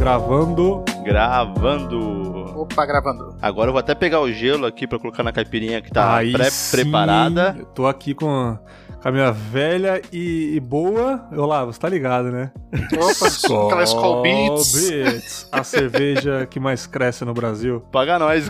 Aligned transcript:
Gravando. 0.00 0.82
Gravando. 1.04 2.58
Opa, 2.58 2.86
gravando. 2.86 3.36
Agora 3.42 3.68
eu 3.68 3.72
vou 3.74 3.80
até 3.80 3.94
pegar 3.94 4.20
o 4.20 4.32
gelo 4.32 4.64
aqui 4.64 4.86
pra 4.86 4.98
colocar 4.98 5.22
na 5.22 5.30
caipirinha 5.30 5.82
que 5.82 5.90
tá 5.90 6.20
pré-preparada. 6.32 7.54
Eu 7.58 7.66
tô 7.66 7.86
aqui 7.86 8.14
com 8.14 8.58
com 9.02 9.08
a 9.08 9.12
minha 9.12 9.30
velha 9.30 10.00
e, 10.10 10.54
e 10.56 10.60
boa. 10.60 11.28
Olavo, 11.32 11.70
você 11.70 11.78
tá 11.78 11.88
ligado, 11.88 12.30
né? 12.30 12.50
Opa, 12.94 13.26
aquela 13.66 13.84
Skull 13.84 14.22
Beats. 14.22 14.72
Beats. 14.72 15.48
A 15.52 15.62
cerveja 15.62 16.46
que 16.46 16.58
mais 16.58 16.86
cresce 16.86 17.22
no 17.24 17.34
Brasil. 17.34 17.80
Paga 17.92 18.18
nós, 18.18 18.48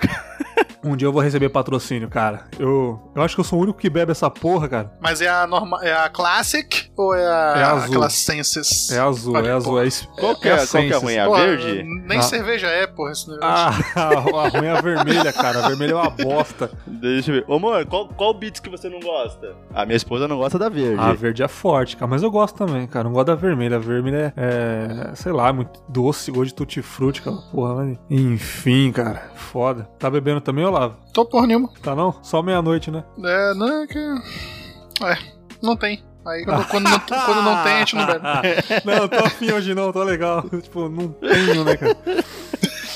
Um 0.83 0.97
dia 0.97 1.07
eu 1.07 1.12
vou 1.12 1.20
receber 1.23 1.48
patrocínio, 1.51 2.09
cara. 2.09 2.45
Eu, 2.59 2.98
eu 3.15 3.23
acho 3.23 3.34
que 3.34 3.41
eu 3.41 3.45
sou 3.45 3.59
o 3.59 3.62
único 3.62 3.79
que 3.79 3.91
bebe 3.91 4.12
essa 4.12 4.30
porra, 4.30 4.69
cara. 4.69 4.93
Mas 5.01 5.21
é 5.21 5.29
a 5.29 5.47
norma, 5.47 5.79
é 5.83 5.93
a 5.93 6.09
Classic 6.09 6.91
ou 6.97 7.15
é 7.15 7.27
a 7.27 7.55
É 7.59 7.62
azul. 7.65 7.84
aquela 7.88 8.11
Senses? 8.11 8.91
É 8.91 8.98
azul, 8.98 9.35
Olha, 9.37 9.48
é 9.48 9.52
azul. 9.52 9.73
porra. 9.73 9.85
É, 9.85 9.87
es- 9.88 10.09
Qual 10.19 10.37
que 10.41 10.48
é 10.48 10.52
é, 10.52 10.55
a 10.55 10.66
qual 10.66 10.83
que 10.83 10.93
é 10.93 10.97
ruim? 10.97 11.19
A 11.19 11.27
Pô, 11.27 11.37
verde? 11.37 11.83
Nem 12.07 12.19
Ah. 12.19 12.23
cerveja 12.23 12.66
é, 12.66 12.87
porra, 12.87 13.12
esse 13.12 13.29
negócio. 13.30 13.85
Ah, 13.95 14.01
a 14.45 14.48
ruim 14.48 14.66
é 14.66 14.71
a 14.71 14.80
vermelha, 14.80 15.33
cara. 15.33 15.65
A 15.65 15.69
vermelha 15.69 15.93
é 15.93 15.96
uma 15.96 16.10
bosta. 16.10 16.71
Deixa 16.87 17.30
eu 17.30 17.35
ver. 17.37 17.45
Ô, 17.46 17.57
amor, 17.57 17.85
qual, 17.87 18.09
qual 18.09 18.33
beats 18.33 18.60
que 18.60 18.71
você 18.71 18.88
não 18.88 19.01
gosta? 19.01 19.55
A 19.74 19.85
minha 19.85 19.96
esposa 19.96 20.27
não 20.27 20.38
gosta 20.38 20.59
da 20.59 20.68
verde. 20.68 20.99
A 21.01 21.12
verde 21.12 21.43
é 21.43 21.49
forte, 21.49 21.96
cara. 21.96 22.09
Mas 22.10 22.23
eu 22.23 22.30
gosto 22.30 22.57
também, 22.57 22.87
cara. 22.87 23.05
Não 23.05 23.12
gosto 23.12 23.27
da 23.27 23.35
vermelha. 23.35 23.77
A 23.77 23.80
vermelha 23.80 24.33
é, 24.37 25.10
é, 25.10 25.15
sei 25.15 25.33
lá, 25.33 25.52
muito 25.52 25.83
doce, 25.88 26.30
gosto 26.30 26.46
de 26.49 26.55
tutti-frutti, 26.55 27.21
aquela 27.21 27.43
porra. 27.51 27.74
Mas... 27.85 27.99
Enfim, 28.09 28.90
cara. 28.93 29.30
Foda. 29.35 29.88
Tá 29.99 30.09
bebendo 30.10 30.40
também, 30.40 30.70
Olavo? 30.71 30.96
Tô 31.13 31.24
porra 31.24 31.46
nenhuma. 31.46 31.71
Tá 31.82 31.95
não? 31.95 32.15
Só 32.23 32.43
meia-noite, 32.43 32.90
né? 32.90 33.04
É, 33.23 33.54
não, 33.54 33.82
é 33.82 33.87
que. 33.87 33.99
É, 33.99 35.18
não 35.62 35.77
tem. 35.77 36.02
Aí 36.27 36.45
quando, 36.45 36.66
quando, 36.68 36.85
não, 36.85 37.01
quando 37.01 37.43
não 37.43 37.62
tem, 37.62 37.73
a 37.73 37.79
gente 37.79 37.96
não 37.96 38.07
bebe. 38.07 38.21
não, 38.85 39.09
tô 39.09 39.24
afim 39.24 39.52
hoje 39.52 39.74
não, 39.74 39.93
tô 39.93 40.02
legal. 40.02 40.45
tipo, 40.62 40.88
não 40.88 41.09
tenho, 41.09 41.65
né, 41.65 41.77
cara? 41.77 41.96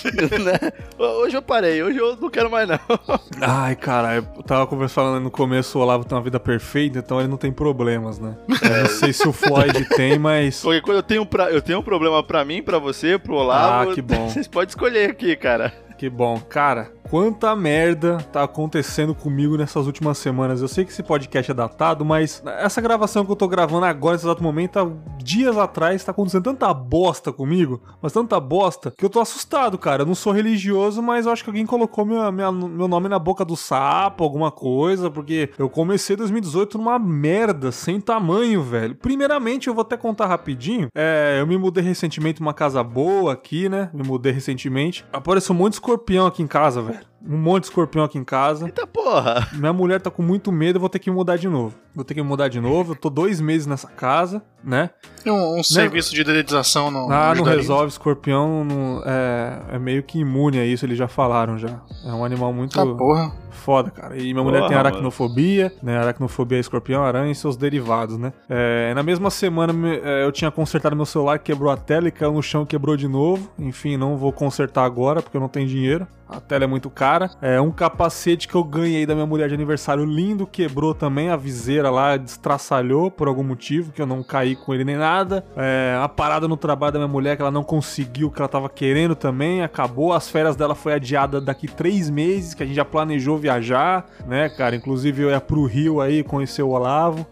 Né? 0.05 0.72
Hoje 0.98 1.34
eu 1.34 1.41
parei, 1.41 1.83
hoje 1.83 1.98
eu 1.98 2.14
não 2.16 2.28
quero 2.28 2.50
mais 2.50 2.69
não. 2.69 2.78
Ai, 3.41 3.75
cara, 3.75 4.16
eu 4.16 4.22
tava 4.42 4.66
conversando 4.66 5.19
no 5.19 5.31
começo, 5.31 5.78
o 5.78 5.83
Olavo 5.83 6.05
tem 6.05 6.14
uma 6.14 6.22
vida 6.22 6.38
perfeita, 6.38 6.98
então 6.98 7.19
ele 7.20 7.28
não 7.28 7.38
tem 7.38 7.50
problemas, 7.50 8.19
né? 8.19 8.36
Eu 8.62 8.83
não 8.83 8.86
sei 8.86 9.14
se 9.14 9.27
o 9.27 9.33
Floyd 9.33 9.83
tem, 9.97 10.19
mas. 10.19 10.61
Qualquer 10.61 10.83
coisa 10.83 10.98
eu 10.98 11.03
tenho, 11.03 11.25
pra, 11.25 11.50
eu 11.50 11.62
tenho 11.62 11.78
um 11.78 11.83
problema 11.83 12.22
pra 12.22 12.44
mim, 12.44 12.62
pra 12.62 12.78
você, 12.78 13.19
pro 13.19 13.34
Olavo. 13.34 13.91
Ah, 13.91 13.94
que 13.94 14.03
bom. 14.03 14.28
Vocês 14.28 14.47
podem 14.47 14.69
escolher 14.69 15.11
aqui, 15.11 15.34
cara. 15.36 15.72
Que 15.97 16.11
bom. 16.11 16.39
Cara, 16.48 16.92
quanta 17.09 17.55
merda 17.55 18.19
tá 18.33 18.42
acontecendo 18.42 19.14
comigo 19.14 19.56
nessas 19.56 19.87
últimas 19.87 20.19
semanas. 20.19 20.61
Eu 20.61 20.67
sei 20.69 20.84
que 20.84 20.91
esse 20.91 21.03
podcast 21.03 21.50
é 21.50 21.55
datado, 21.55 22.05
mas 22.05 22.42
essa 22.59 22.81
gravação 22.81 23.25
que 23.25 23.31
eu 23.31 23.37
tô 23.37 23.47
gravando 23.47 23.87
agora, 23.87 24.15
nesse 24.15 24.27
exato 24.27 24.42
momento, 24.42 24.72
tá 24.72 24.87
dias 25.22 25.56
atrás, 25.56 26.03
tá 26.05 26.11
acontecendo 26.11 26.42
tanta 26.42 26.75
bosta 26.75 27.33
comigo, 27.33 27.81
mas 28.03 28.12
tanta 28.12 28.39
bosta, 28.41 28.92
que 28.98 29.05
eu 29.05 29.09
tô 29.09 29.20
assustado, 29.20 29.78
cara. 29.78 30.03
Eu 30.03 30.06
não 30.06 30.15
sou 30.17 30.33
religioso, 30.33 31.00
mas 31.00 31.27
eu 31.27 31.33
acho 31.33 31.45
que 31.45 31.48
alguém 31.50 31.65
colocou 31.65 32.05
minha, 32.05 32.31
minha- 32.33 32.50
meu 32.53 32.89
nome 32.89 33.09
na 33.09 33.19
boca 33.19 33.45
do 33.45 33.56
sapo, 33.56 34.25
alguma 34.25 34.50
coisa, 34.50 35.09
porque 35.11 35.50
eu 35.56 35.70
comecei 35.70 36.17
2018 36.17 36.77
numa 36.77 36.99
merda, 36.99 37.71
sem 37.71 38.00
tamanho, 38.00 38.62
velho. 38.62 38.97
Primeiramente, 38.97 39.69
eu 39.69 39.75
vou 39.75 39.82
até 39.82 39.97
contar 39.97 40.26
rapidinho. 40.26 40.88
É, 40.94 41.37
eu 41.41 41.47
me 41.47 41.56
mudei 41.56 41.84
recentemente 41.84 42.41
uma 42.41 42.53
casa 42.53 42.82
boa 42.82 43.32
aqui, 43.32 43.69
né? 43.69 43.88
Me 43.94 44.03
mudei 44.03 44.32
recentemente. 44.32 45.05
Apareceu 45.12 45.55
um 45.55 45.59
monte 45.59 45.75
de 45.75 45.84
escorpião 45.84 46.27
aqui 46.27 46.43
em 46.43 46.47
casa, 46.47 46.81
velho. 46.81 47.13
Um 47.27 47.39
monte 47.39 47.62
de 47.65 47.69
escorpião 47.69 48.05
aqui 48.05 48.19
em 48.19 48.25
casa. 48.25 48.67
Eita 48.67 48.87
porra. 48.87 49.49
Minha 49.55 49.73
mulher 49.73 50.01
tá 50.01 50.11
com 50.11 50.23
muito 50.23 50.53
medo, 50.53 50.77
eu 50.77 50.81
vou 50.81 50.89
ter 50.91 50.99
que 50.99 51.11
mudar 51.11 51.37
de 51.37 51.49
novo. 51.49 51.75
Vou 51.95 52.05
ter 52.05 52.12
que 52.15 52.23
mudar 52.23 52.49
de 52.49 52.61
novo. 52.61 52.93
Eu 52.93 52.97
tô 52.97 53.09
dois 53.09 53.41
meses 53.41 53.67
nessa 53.67 53.87
casa, 53.89 54.43
né? 54.62 54.91
Tem 55.23 55.33
um, 55.33 55.59
um 55.59 55.62
serviço 55.62 56.12
de 56.15 56.23
dedetização 56.25 56.91
no. 56.91 57.05
Ah, 57.05 57.27
não 57.27 57.33
ajudaria? 57.33 57.61
resolve. 57.61 57.89
Escorpião 57.89 58.65
não- 58.65 59.03
é, 59.07 59.77
é 59.77 59.79
meio 59.79 60.03
que 60.03 60.19
imune 60.19 60.59
a 60.59 60.67
isso, 60.67 60.85
eles 60.85 60.99
já 60.99 61.07
falaram 61.09 61.57
já. 61.57 61.81
É 62.05 62.12
um 62.12 62.25
animal 62.25 62.53
muito 62.53 62.75
Tá 62.77 62.85
porra. 62.85 63.33
foda, 63.51 63.91
cara. 63.91 64.17
E 64.19 64.33
minha 64.35 64.43
mulher 64.45 64.59
Porra, 64.59 64.69
tem 64.69 64.77
mano. 64.77 64.89
aracnofobia, 64.89 65.73
né? 65.83 65.97
Aracnofobia 65.99 66.59
é 66.59 66.61
escorpião, 66.61 67.05
aranha 67.05 67.31
e 67.31 67.35
seus 67.35 67.56
derivados, 67.56 68.19
né? 68.19 68.33
É, 68.51 68.93
na 68.93 69.03
mesma 69.05 69.31
semana 69.31 69.73
é, 70.03 70.25
eu 70.25 70.33
tinha 70.33 70.51
consertado 70.51 70.97
meu 70.97 71.06
celular, 71.06 71.39
quebrou 71.39 71.71
a 71.71 71.77
tela 71.77 72.09
e 72.09 72.11
caiu 72.11 72.33
no 72.33 72.43
chão 72.43 72.65
e 72.65 72.67
quebrou 72.67 72.97
de 72.97 73.06
novo. 73.09 73.49
Enfim, 73.59 73.97
não 73.97 74.17
vou 74.17 74.33
consertar 74.33 74.85
agora 74.85 75.23
porque 75.23 75.37
eu 75.37 75.41
não 75.41 75.49
tenho 75.49 75.69
dinheiro. 75.69 76.06
A 76.29 76.41
tela 76.41 76.65
é 76.65 76.67
muito 76.67 76.91
cara. 76.91 77.13
É 77.41 77.60
um 77.60 77.70
capacete 77.70 78.48
que 78.48 78.54
eu 78.54 78.64
ganhei 78.64 79.06
da 79.06 79.14
minha 79.14 79.26
mulher 79.26 79.48
de 79.48 79.54
aniversário 79.54 80.04
lindo 80.04 80.47
quebrou 80.47 80.94
também. 80.94 81.30
A 81.30 81.36
viseira 81.36 81.91
lá 81.91 82.16
destraçalhou 82.16 83.10
por 83.10 83.28
algum 83.28 83.42
motivo, 83.42 83.92
que 83.92 84.00
eu 84.00 84.06
não 84.06 84.22
caí 84.22 84.56
com 84.56 84.75
ele 84.75 84.84
nem 84.84 84.97
nada. 84.97 85.44
É, 85.56 85.98
a 86.02 86.08
parada 86.08 86.48
no 86.48 86.56
trabalho 86.56 86.92
da 86.92 86.98
minha 86.98 87.08
mulher 87.08 87.36
que 87.36 87.42
ela 87.42 87.50
não 87.50 87.62
conseguiu 87.62 88.28
o 88.28 88.30
que 88.30 88.41
ela 88.41 88.48
tava 88.48 88.69
querendo 88.69 89.14
também. 89.14 89.62
Acabou. 89.62 90.12
As 90.12 90.28
férias 90.28 90.56
dela 90.56 90.75
foi 90.75 90.94
adiada 90.94 91.41
daqui 91.41 91.66
três 91.66 92.10
meses, 92.10 92.54
que 92.54 92.62
a 92.62 92.66
gente 92.66 92.76
já 92.76 92.84
planejou 92.84 93.38
viajar, 93.38 94.06
né, 94.26 94.48
cara? 94.48 94.76
Inclusive 94.76 95.22
eu 95.22 95.31
ia 95.31 95.41
pro 95.41 95.64
Rio 95.64 96.00
aí 96.00 96.22
conhecer 96.22 96.62
o 96.62 96.70
Olavo. 96.70 97.26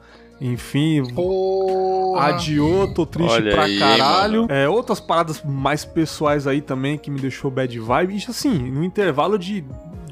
Enfim, 0.45 1.05
Porra. 1.15 2.27
Adiou, 2.29 2.93
tô 2.93 3.07
triste 3.07 3.31
Olha 3.33 3.53
pra 3.53 3.65
aí, 3.65 3.79
caralho. 3.79 4.47
É, 4.49 4.69
outras 4.69 5.01
paradas 5.01 5.43
mais 5.45 5.85
pessoais 5.85 6.47
aí 6.47 6.61
também 6.61 6.99
que 6.99 7.11
me 7.11 7.21
deixou 7.21 7.51
bad 7.51 7.79
vibe. 7.79 8.17
Isso 8.17 8.31
assim, 8.33 8.71
no 8.71 8.83
intervalo 8.85 9.39
de 9.39 9.65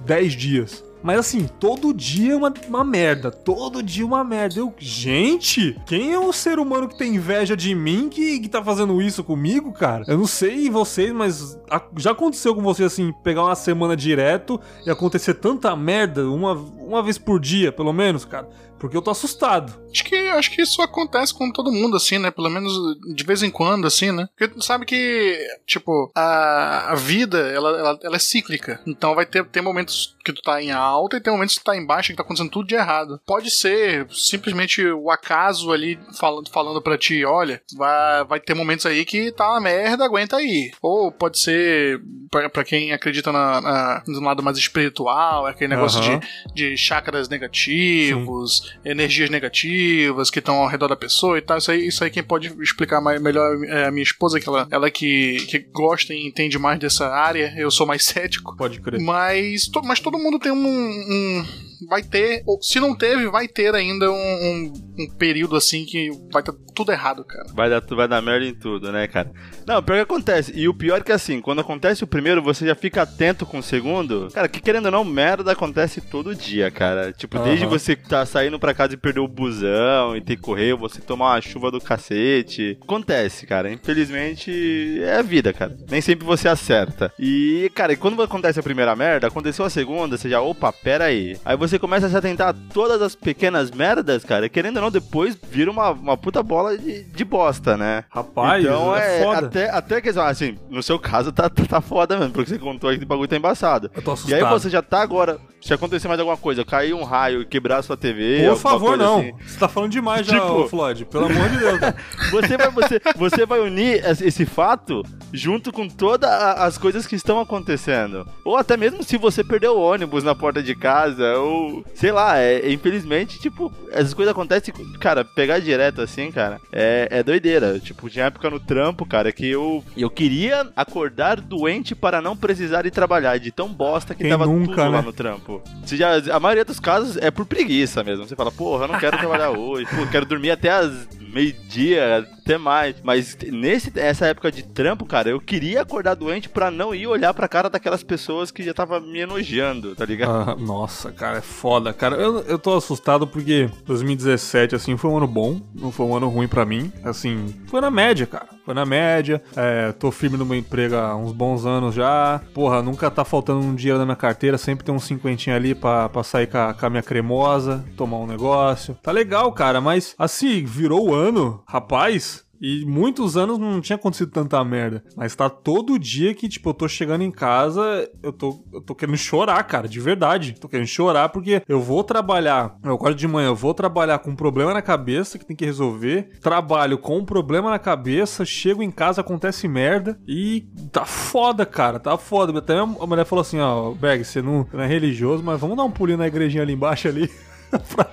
10 0.06 0.32
dias. 0.34 0.84
Mas 1.02 1.18
assim, 1.18 1.48
todo 1.58 1.94
dia 1.94 2.34
é 2.34 2.36
uma, 2.36 2.52
uma 2.68 2.84
merda. 2.84 3.30
Todo 3.30 3.82
dia 3.82 4.04
uma 4.04 4.22
merda. 4.22 4.60
Eu, 4.60 4.72
gente, 4.78 5.74
quem 5.86 6.12
é 6.12 6.18
o 6.18 6.30
ser 6.30 6.58
humano 6.58 6.86
que 6.88 6.98
tem 6.98 7.14
inveja 7.14 7.56
de 7.56 7.74
mim 7.74 8.08
que, 8.10 8.38
que 8.38 8.48
tá 8.50 8.62
fazendo 8.62 9.00
isso 9.00 9.24
comigo, 9.24 9.72
cara? 9.72 10.04
Eu 10.06 10.18
não 10.18 10.26
sei 10.26 10.68
vocês, 10.68 11.10
mas 11.10 11.58
a- 11.70 11.80
já 11.96 12.10
aconteceu 12.10 12.54
com 12.54 12.60
vocês 12.60 12.92
assim, 12.92 13.14
pegar 13.24 13.44
uma 13.44 13.54
semana 13.54 13.96
direto 13.96 14.60
e 14.86 14.90
acontecer 14.90 15.34
tanta 15.34 15.74
merda 15.74 16.28
uma, 16.28 16.52
uma 16.52 17.02
vez 17.02 17.16
por 17.16 17.40
dia, 17.40 17.72
pelo 17.72 17.94
menos, 17.94 18.26
cara? 18.26 18.46
Porque 18.80 18.96
eu 18.96 19.02
tô 19.02 19.10
assustado. 19.10 19.78
Acho 19.90 20.04
que, 20.04 20.16
acho 20.16 20.50
que 20.50 20.62
isso 20.62 20.80
acontece 20.80 21.34
com 21.34 21.52
todo 21.52 21.70
mundo, 21.70 21.96
assim, 21.96 22.18
né? 22.18 22.30
Pelo 22.30 22.48
menos 22.48 22.72
de 23.14 23.24
vez 23.24 23.42
em 23.42 23.50
quando, 23.50 23.86
assim, 23.86 24.10
né? 24.10 24.26
Porque 24.36 24.54
tu 24.54 24.64
sabe 24.64 24.86
que, 24.86 25.38
tipo, 25.66 26.10
a, 26.16 26.92
a 26.92 26.94
vida, 26.94 27.38
ela, 27.38 27.78
ela, 27.78 27.98
ela 28.02 28.16
é 28.16 28.18
cíclica. 28.18 28.80
Então 28.86 29.14
vai 29.14 29.26
ter, 29.26 29.44
ter 29.44 29.60
momentos 29.60 30.16
que 30.24 30.32
tu 30.32 30.42
tá 30.42 30.62
em 30.62 30.70
alta 30.70 31.16
e 31.16 31.20
tem 31.20 31.32
momentos 31.32 31.56
que 31.56 31.62
tu 31.62 31.64
tá 31.64 31.76
em 31.76 31.84
baixa, 31.84 32.12
que 32.12 32.16
tá 32.16 32.22
acontecendo 32.22 32.50
tudo 32.50 32.66
de 32.66 32.74
errado. 32.74 33.20
Pode 33.26 33.50
ser 33.50 34.06
simplesmente 34.10 34.84
o 34.86 35.10
acaso 35.10 35.72
ali 35.72 35.98
falando, 36.18 36.50
falando 36.50 36.82
pra 36.82 36.96
ti, 36.96 37.24
olha, 37.24 37.60
vai, 37.76 38.24
vai 38.24 38.40
ter 38.40 38.54
momentos 38.54 38.86
aí 38.86 39.04
que 39.04 39.30
tá 39.32 39.50
uma 39.50 39.60
merda, 39.60 40.04
aguenta 40.04 40.36
aí. 40.36 40.70
Ou 40.80 41.12
pode 41.12 41.38
ser, 41.38 42.00
pra, 42.30 42.48
pra 42.48 42.64
quem 42.64 42.92
acredita 42.92 43.30
na, 43.30 43.60
na, 43.60 44.02
no 44.06 44.20
lado 44.20 44.42
mais 44.42 44.56
espiritual, 44.56 45.46
aquele 45.46 45.74
negócio 45.74 46.00
Aham. 46.00 46.20
de, 46.54 46.70
de 46.70 46.76
chakras 46.76 47.28
negativos, 47.28 48.69
energias 48.84 49.30
negativas 49.30 50.30
que 50.30 50.38
estão 50.38 50.56
ao 50.56 50.68
redor 50.68 50.88
da 50.88 50.96
pessoa 50.96 51.38
e 51.38 51.40
tal. 51.40 51.58
Isso 51.58 51.70
aí, 51.70 51.86
isso 51.86 52.04
aí 52.04 52.10
quem 52.10 52.22
pode 52.22 52.52
explicar 52.62 53.00
mais, 53.00 53.20
melhor 53.20 53.62
é 53.64 53.86
a 53.86 53.90
minha 53.90 54.02
esposa, 54.02 54.40
que 54.40 54.48
ela, 54.48 54.66
ela 54.70 54.90
que, 54.90 55.36
que 55.48 55.58
gosta 55.58 56.14
e 56.14 56.26
entende 56.26 56.58
mais 56.58 56.78
dessa 56.78 57.08
área. 57.08 57.52
Eu 57.56 57.70
sou 57.70 57.86
mais 57.86 58.04
cético. 58.06 58.56
Pode 58.56 58.80
crer. 58.80 59.00
Mas, 59.00 59.66
to- 59.68 59.82
mas 59.84 60.00
todo 60.00 60.18
mundo 60.18 60.38
tem 60.38 60.52
um, 60.52 60.56
um- 60.56 61.44
Vai 61.88 62.02
ter. 62.02 62.42
Ou, 62.46 62.60
se 62.62 62.78
não 62.80 62.96
teve, 62.96 63.28
vai 63.28 63.48
ter 63.48 63.74
ainda 63.74 64.10
um, 64.10 64.14
um- 64.14 64.72
um 65.00 65.08
período 65.16 65.56
assim 65.56 65.84
que 65.84 66.10
vai 66.32 66.42
estar 66.42 66.52
tudo 66.74 66.92
errado, 66.92 67.24
cara. 67.24 67.46
Vai 67.54 67.68
dar, 67.70 67.80
vai 67.80 68.06
dar 68.08 68.22
merda 68.22 68.46
em 68.46 68.54
tudo, 68.54 68.90
né, 68.92 69.06
cara? 69.06 69.30
Não, 69.66 69.82
pior 69.82 69.96
que 69.96 70.02
acontece. 70.02 70.52
E 70.54 70.68
o 70.68 70.74
pior 70.74 70.98
é 70.98 71.02
que 71.02 71.12
assim, 71.12 71.40
quando 71.40 71.60
acontece 71.60 72.02
o 72.04 72.06
primeiro, 72.06 72.42
você 72.42 72.66
já 72.66 72.74
fica 72.74 73.02
atento 73.02 73.44
com 73.46 73.58
o 73.58 73.62
segundo. 73.62 74.28
Cara, 74.32 74.48
que 74.48 74.60
querendo 74.60 74.86
ou 74.86 74.90
não, 74.92 75.04
merda 75.04 75.52
acontece 75.52 76.00
todo 76.00 76.34
dia, 76.34 76.70
cara. 76.70 77.12
Tipo, 77.12 77.38
desde 77.40 77.64
Aham. 77.64 77.70
você 77.78 77.94
tá 77.96 78.24
saindo 78.26 78.58
pra 78.58 78.74
casa 78.74 78.94
e 78.94 78.96
perder 78.96 79.20
o 79.20 79.28
busão 79.28 80.16
e 80.16 80.20
ter 80.20 80.36
que 80.36 80.42
correr, 80.42 80.74
você 80.74 81.00
tomar 81.00 81.34
uma 81.34 81.40
chuva 81.40 81.70
do 81.70 81.80
cacete. 81.80 82.78
Acontece, 82.82 83.46
cara. 83.46 83.70
Infelizmente, 83.72 85.00
é 85.02 85.16
a 85.16 85.22
vida, 85.22 85.52
cara. 85.52 85.76
Nem 85.90 86.00
sempre 86.00 86.26
você 86.26 86.48
acerta. 86.48 87.12
E, 87.18 87.70
cara, 87.74 87.92
e 87.92 87.96
quando 87.96 88.20
acontece 88.22 88.58
a 88.58 88.62
primeira 88.62 88.94
merda, 88.96 89.26
aconteceu 89.26 89.64
a 89.64 89.70
segunda, 89.70 90.16
você 90.16 90.28
já, 90.28 90.40
opa, 90.40 90.72
pera 90.72 91.04
aí. 91.04 91.36
Aí 91.44 91.56
você 91.56 91.69
começa 91.78 92.06
a 92.06 92.10
se 92.10 92.16
atentar 92.16 92.48
a 92.48 92.52
todas 92.72 93.00
as 93.02 93.14
pequenas 93.14 93.70
merdas, 93.70 94.24
cara. 94.24 94.48
Querendo 94.48 94.76
ou 94.76 94.82
não, 94.82 94.90
depois 94.90 95.36
vira 95.50 95.70
uma, 95.70 95.90
uma 95.90 96.16
puta 96.16 96.42
bola 96.42 96.76
de, 96.76 97.02
de 97.04 97.24
bosta, 97.24 97.76
né? 97.76 98.04
Rapaz, 98.10 98.64
então 98.64 98.94
é, 98.96 99.20
é, 99.20 99.24
foda. 99.24 99.46
até, 99.46 99.70
até 99.70 100.00
que 100.00 100.08
assim, 100.10 100.58
no 100.68 100.82
seu 100.82 100.98
caso 100.98 101.32
tá, 101.32 101.48
tá, 101.48 101.64
tá 101.64 101.80
foda 101.80 102.16
mesmo, 102.16 102.32
porque 102.32 102.50
você 102.50 102.58
contou 102.58 102.90
aí 102.90 102.98
que 102.98 103.04
o 103.04 103.06
bagulho 103.06 103.28
tá 103.28 103.36
embaçado. 103.36 103.90
Eu 103.94 104.02
tô 104.02 104.12
E 104.12 104.14
assustado. 104.14 104.44
aí 104.44 104.50
você 104.52 104.70
já 104.70 104.82
tá 104.82 105.00
agora, 105.02 105.38
se 105.60 105.72
acontecer 105.72 106.08
mais 106.08 106.18
alguma 106.20 106.36
coisa, 106.36 106.64
cair 106.64 106.94
um 106.94 107.04
raio 107.04 107.42
e 107.42 107.46
quebrar 107.46 107.78
a 107.78 107.82
sua 107.82 107.96
TV, 107.96 108.46
Por 108.48 108.56
favor, 108.56 108.96
não. 108.96 109.18
assim, 109.20 109.32
Você 109.46 109.58
tá 109.58 109.68
falando 109.68 109.92
demais 109.92 110.26
já, 110.26 110.34
Tipo- 110.40 110.52
ô, 110.52 110.68
Floyd. 110.68 111.04
Pelo 111.06 111.26
amor 111.26 111.48
de 111.48 111.58
Deus. 111.58 111.80
você 112.30 112.56
vai, 112.56 112.70
você, 112.70 113.00
você 113.16 113.46
vai 113.46 113.60
unir 113.60 114.02
esse 114.04 114.44
fato 114.46 115.02
junto 115.32 115.72
com 115.72 115.88
todas 115.88 116.30
as 116.30 116.78
coisas 116.78 117.06
que 117.06 117.14
estão 117.16 117.38
acontecendo. 117.40 118.26
Ou 118.44 118.56
até 118.56 118.76
mesmo 118.76 119.02
se 119.02 119.16
você 119.16 119.44
perdeu 119.44 119.76
o 119.76 119.80
ônibus 119.80 120.24
na 120.24 120.34
porta 120.34 120.62
de 120.62 120.74
casa, 120.74 121.36
ou 121.38 121.59
Sei 121.94 122.12
lá, 122.12 122.38
é, 122.38 122.72
infelizmente, 122.72 123.38
tipo, 123.38 123.72
essas 123.90 124.14
coisas 124.14 124.32
acontecem. 124.32 124.72
Cara, 124.98 125.24
pegar 125.24 125.58
direto 125.58 126.00
assim, 126.00 126.30
cara, 126.30 126.60
é, 126.72 127.08
é 127.10 127.22
doideira. 127.22 127.78
Tipo, 127.78 128.08
tinha 128.08 128.26
época 128.26 128.50
no 128.50 128.60
trampo, 128.60 129.06
cara, 129.06 129.32
que 129.32 129.46
eu, 129.46 129.84
eu 129.96 130.10
queria 130.10 130.68
acordar 130.76 131.40
doente 131.40 131.94
para 131.94 132.20
não 132.20 132.36
precisar 132.36 132.86
ir 132.86 132.90
trabalhar. 132.90 133.38
De 133.38 133.50
tão 133.50 133.68
bosta 133.68 134.14
que 134.14 134.22
Quem 134.22 134.30
tava 134.30 134.46
nunca, 134.46 134.74
tudo 134.74 134.90
lá 134.90 134.98
né? 134.98 135.02
no 135.02 135.12
trampo. 135.12 135.62
Você 135.84 135.96
já, 135.96 136.16
a 136.34 136.40
maioria 136.40 136.64
dos 136.64 136.80
casos 136.80 137.16
é 137.16 137.30
por 137.30 137.46
preguiça 137.46 138.02
mesmo. 138.02 138.26
Você 138.26 138.36
fala, 138.36 138.50
porra, 138.50 138.84
eu 138.84 138.88
não 138.88 138.98
quero 138.98 139.18
trabalhar 139.18 139.50
hoje. 139.56 139.86
Pô, 139.86 140.06
quero 140.06 140.26
dormir 140.26 140.50
até 140.50 140.70
as 140.70 141.08
meio-dia, 141.32 142.28
até 142.40 142.58
mais. 142.58 142.96
Mas 143.02 143.36
nesse, 143.50 143.92
essa 143.98 144.26
época 144.26 144.50
de 144.50 144.62
trampo, 144.62 145.06
cara, 145.06 145.30
eu 145.30 145.40
queria 145.40 145.82
acordar 145.82 146.14
doente 146.14 146.48
pra 146.48 146.70
não 146.70 146.94
ir 146.94 147.06
olhar 147.06 147.32
pra 147.34 147.48
cara 147.48 147.70
daquelas 147.70 148.02
pessoas 148.02 148.50
que 148.50 148.62
já 148.62 148.74
tava 148.74 149.00
me 149.00 149.20
enojando, 149.20 149.94
tá 149.94 150.04
ligado? 150.04 150.50
Ah, 150.50 150.56
nossa, 150.56 151.12
cara, 151.12 151.38
é 151.38 151.42
foda, 151.42 151.92
cara. 151.92 152.16
Eu, 152.16 152.40
eu 152.40 152.58
tô 152.58 152.76
assustado 152.76 153.26
porque 153.26 153.70
2017, 153.86 154.74
assim, 154.74 154.96
foi 154.96 155.10
um 155.10 155.16
ano 155.16 155.26
bom, 155.26 155.60
não 155.74 155.90
foi 155.90 156.06
um 156.06 156.16
ano 156.16 156.28
ruim 156.28 156.48
pra 156.48 156.64
mim. 156.64 156.92
Assim, 157.04 157.54
foi 157.66 157.80
na 157.80 157.90
média, 157.90 158.26
cara. 158.26 158.48
Foi 158.70 158.74
na 158.76 158.86
média. 158.86 159.42
É, 159.56 159.90
tô 159.90 160.12
firme 160.12 160.36
no 160.36 160.46
meu 160.46 160.56
emprego 160.56 160.94
há 160.94 161.16
uns 161.16 161.32
bons 161.32 161.66
anos 161.66 161.92
já. 161.92 162.40
Porra, 162.54 162.80
nunca 162.80 163.10
tá 163.10 163.24
faltando 163.24 163.58
um 163.58 163.74
dinheiro 163.74 163.98
na 163.98 164.04
minha 164.04 164.14
carteira. 164.14 164.56
Sempre 164.56 164.84
tem 164.84 164.94
uns 164.94 165.02
cinquentinha 165.02 165.56
ali 165.56 165.74
pra, 165.74 166.08
pra 166.08 166.22
sair 166.22 166.46
com 166.46 166.56
a, 166.56 166.72
com 166.72 166.86
a 166.86 166.90
minha 166.90 167.02
cremosa, 167.02 167.84
tomar 167.96 168.18
um 168.18 168.28
negócio. 168.28 168.96
Tá 169.02 169.10
legal, 169.10 169.50
cara, 169.50 169.80
mas 169.80 170.14
assim, 170.16 170.64
virou 170.64 171.08
o 171.08 171.12
ano, 171.12 171.60
rapaz. 171.66 172.44
E 172.60 172.84
muitos 172.84 173.36
anos 173.36 173.58
não 173.58 173.80
tinha 173.80 173.96
acontecido 173.96 174.30
tanta 174.30 174.62
merda. 174.64 175.02
Mas 175.16 175.34
tá 175.34 175.48
todo 175.48 175.98
dia 175.98 176.34
que, 176.34 176.48
tipo, 176.48 176.70
eu 176.70 176.74
tô 176.74 176.88
chegando 176.88 177.22
em 177.22 177.30
casa, 177.30 178.08
eu 178.22 178.32
tô, 178.32 178.62
eu 178.72 178.80
tô 178.80 178.94
querendo 178.94 179.16
chorar, 179.16 179.62
cara, 179.64 179.88
de 179.88 180.00
verdade. 180.00 180.54
Tô 180.60 180.68
querendo 180.68 180.86
chorar 180.86 181.30
porque 181.30 181.62
eu 181.68 181.80
vou 181.80 182.04
trabalhar, 182.04 182.76
eu 182.84 182.94
acordo 182.94 183.16
de 183.16 183.26
manhã, 183.26 183.48
eu 183.48 183.56
vou 183.56 183.72
trabalhar 183.72 184.18
com 184.18 184.30
um 184.30 184.36
problema 184.36 184.74
na 184.74 184.82
cabeça 184.82 185.38
que 185.38 185.46
tem 185.46 185.56
que 185.56 185.64
resolver. 185.64 186.38
Trabalho 186.40 186.98
com 186.98 187.18
um 187.18 187.24
problema 187.24 187.70
na 187.70 187.78
cabeça, 187.78 188.44
chego 188.44 188.82
em 188.82 188.90
casa, 188.90 189.20
acontece 189.20 189.66
merda. 189.66 190.18
E 190.26 190.68
tá 190.92 191.04
foda, 191.04 191.64
cara, 191.64 191.98
tá 191.98 192.16
foda. 192.18 192.58
Até 192.58 192.78
a 192.78 192.86
mulher 192.86 193.24
falou 193.24 193.40
assim: 193.40 193.58
ó, 193.58 193.92
Berg, 193.92 194.24
você 194.24 194.42
não, 194.42 194.66
não 194.72 194.82
é 194.82 194.86
religioso, 194.86 195.42
mas 195.42 195.60
vamos 195.60 195.76
dar 195.76 195.84
um 195.84 195.90
pulinho 195.90 196.18
na 196.18 196.28
igrejinha 196.28 196.62
ali 196.62 196.72
embaixo 196.72 197.08
ali. 197.08 197.30
pra, 197.78 198.04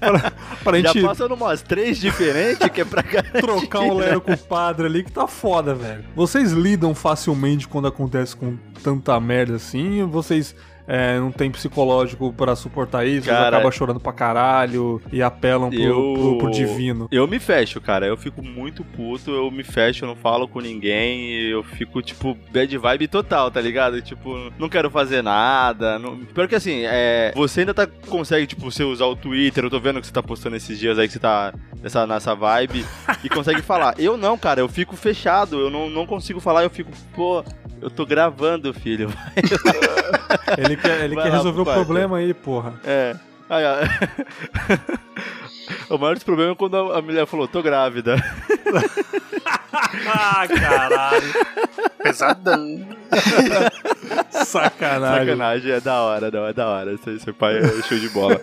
pra, 0.00 0.32
pra 0.64 0.80
Já 0.80 0.92
gente 0.92 1.06
passa 1.06 1.28
numas 1.28 1.62
três 1.62 1.98
diferentes 1.98 2.68
que 2.68 2.80
é 2.80 2.84
pra 2.84 3.02
garantir, 3.02 3.40
trocar 3.40 3.80
um 3.80 3.98
né? 3.98 4.06
lero 4.06 4.20
com 4.20 4.32
o 4.32 4.38
padre 4.38 4.86
ali 4.86 5.04
que 5.04 5.12
tá 5.12 5.26
foda, 5.26 5.74
velho. 5.74 6.04
Vocês 6.14 6.52
lidam 6.52 6.94
facilmente 6.94 7.68
quando 7.68 7.88
acontece 7.88 8.36
com 8.36 8.56
tanta 8.82 9.18
merda 9.20 9.56
assim? 9.56 10.04
Vocês 10.04 10.54
é, 10.86 11.18
não 11.18 11.32
tem 11.32 11.50
psicológico 11.50 12.32
pra 12.32 12.54
suportar 12.56 13.06
isso? 13.06 13.26
Cara, 13.26 13.56
acabam 13.56 13.72
chorando 13.72 14.00
pra 14.00 14.12
caralho 14.12 15.00
e 15.12 15.22
apelam 15.22 15.70
pro, 15.70 15.80
Eu... 15.80 16.14
pro- 16.14 16.38
pro 16.38 16.50
divino. 16.50 17.08
Eu 17.10 17.26
me 17.26 17.38
fecho, 17.38 17.80
cara. 17.80 18.06
Eu 18.06 18.16
fico 18.16 18.42
muito 18.42 18.84
puto, 18.84 19.30
eu 19.30 19.50
me 19.50 19.64
fecho, 19.64 20.04
eu 20.04 20.08
não 20.08 20.16
falo 20.16 20.46
com 20.46 20.60
ninguém, 20.60 21.32
eu 21.42 21.62
fico, 21.62 22.00
tipo, 22.02 22.36
bad 22.52 22.76
vibe 22.78 23.08
total, 23.08 23.50
tá 23.50 23.60
ligado? 23.60 24.00
Tipo, 24.00 24.50
não 24.58 24.68
quero 24.68 24.90
fazer 24.90 25.22
nada. 25.22 25.98
Não... 25.98 26.18
Pior 26.18 26.46
que 26.48 26.54
assim, 26.54 26.82
é... 26.84 27.32
você 27.34 27.60
ainda 27.60 27.74
tá, 27.74 27.86
consegue, 28.08 28.46
tipo, 28.46 28.70
você 28.70 28.84
usar 28.84 29.06
o 29.06 29.16
Twitter, 29.16 29.64
eu 29.64 29.70
tô 29.70 29.80
vendo 29.80 30.00
que 30.00 30.06
você 30.06 30.12
tá 30.12 30.22
postando 30.22 30.56
esses 30.56 30.78
dias 30.78 30.98
aí 30.98 31.06
que 31.06 31.12
você 31.14 31.18
tá 31.18 31.52
nessa, 31.82 32.06
nessa 32.06 32.34
vibe 32.34 32.84
e 33.24 33.28
consegue 33.28 33.62
falar. 33.62 33.94
Eu 33.98 34.16
não, 34.16 34.36
cara, 34.38 34.60
eu 34.60 34.68
fico 34.68 34.96
fechado, 34.96 35.58
eu 35.60 35.70
não, 35.70 35.88
não 35.90 36.06
consigo 36.06 36.40
falar, 36.40 36.62
eu 36.62 36.70
fico, 36.70 36.90
pô, 37.14 37.44
eu 37.80 37.90
tô 37.90 38.04
gravando, 38.06 38.72
filho. 38.74 39.12
Ele 40.58 40.76
quer, 40.76 41.04
ele 41.04 41.14
Vai 41.14 41.24
quer 41.24 41.30
lá, 41.30 41.36
resolver 41.36 41.60
o 41.60 41.64
parça. 41.64 41.84
problema 41.84 42.18
aí, 42.18 42.32
porra. 42.32 42.74
É. 42.84 43.14
Aí, 43.48 43.64
ó. 43.64 43.76
O 45.90 45.98
maior 45.98 46.14
dos 46.14 46.22
problemas 46.24 46.52
é 46.54 46.56
quando 46.56 46.76
a 46.92 47.02
mulher 47.02 47.26
falou, 47.26 47.46
tô 47.48 47.62
grávida. 47.62 48.16
Ah, 50.08 50.46
caralho. 50.48 51.34
Pesadão. 52.02 52.86
Sacanagem. 54.30 55.26
Sacanagem, 55.26 55.72
é 55.72 55.80
da 55.80 56.00
hora, 56.02 56.30
não, 56.30 56.46
é 56.46 56.52
da 56.52 56.66
hora. 56.66 56.96
Seu, 56.98 57.18
seu 57.20 57.34
pai 57.34 57.58
é 57.58 57.82
show 57.82 57.98
de 57.98 58.08
bola. 58.08 58.40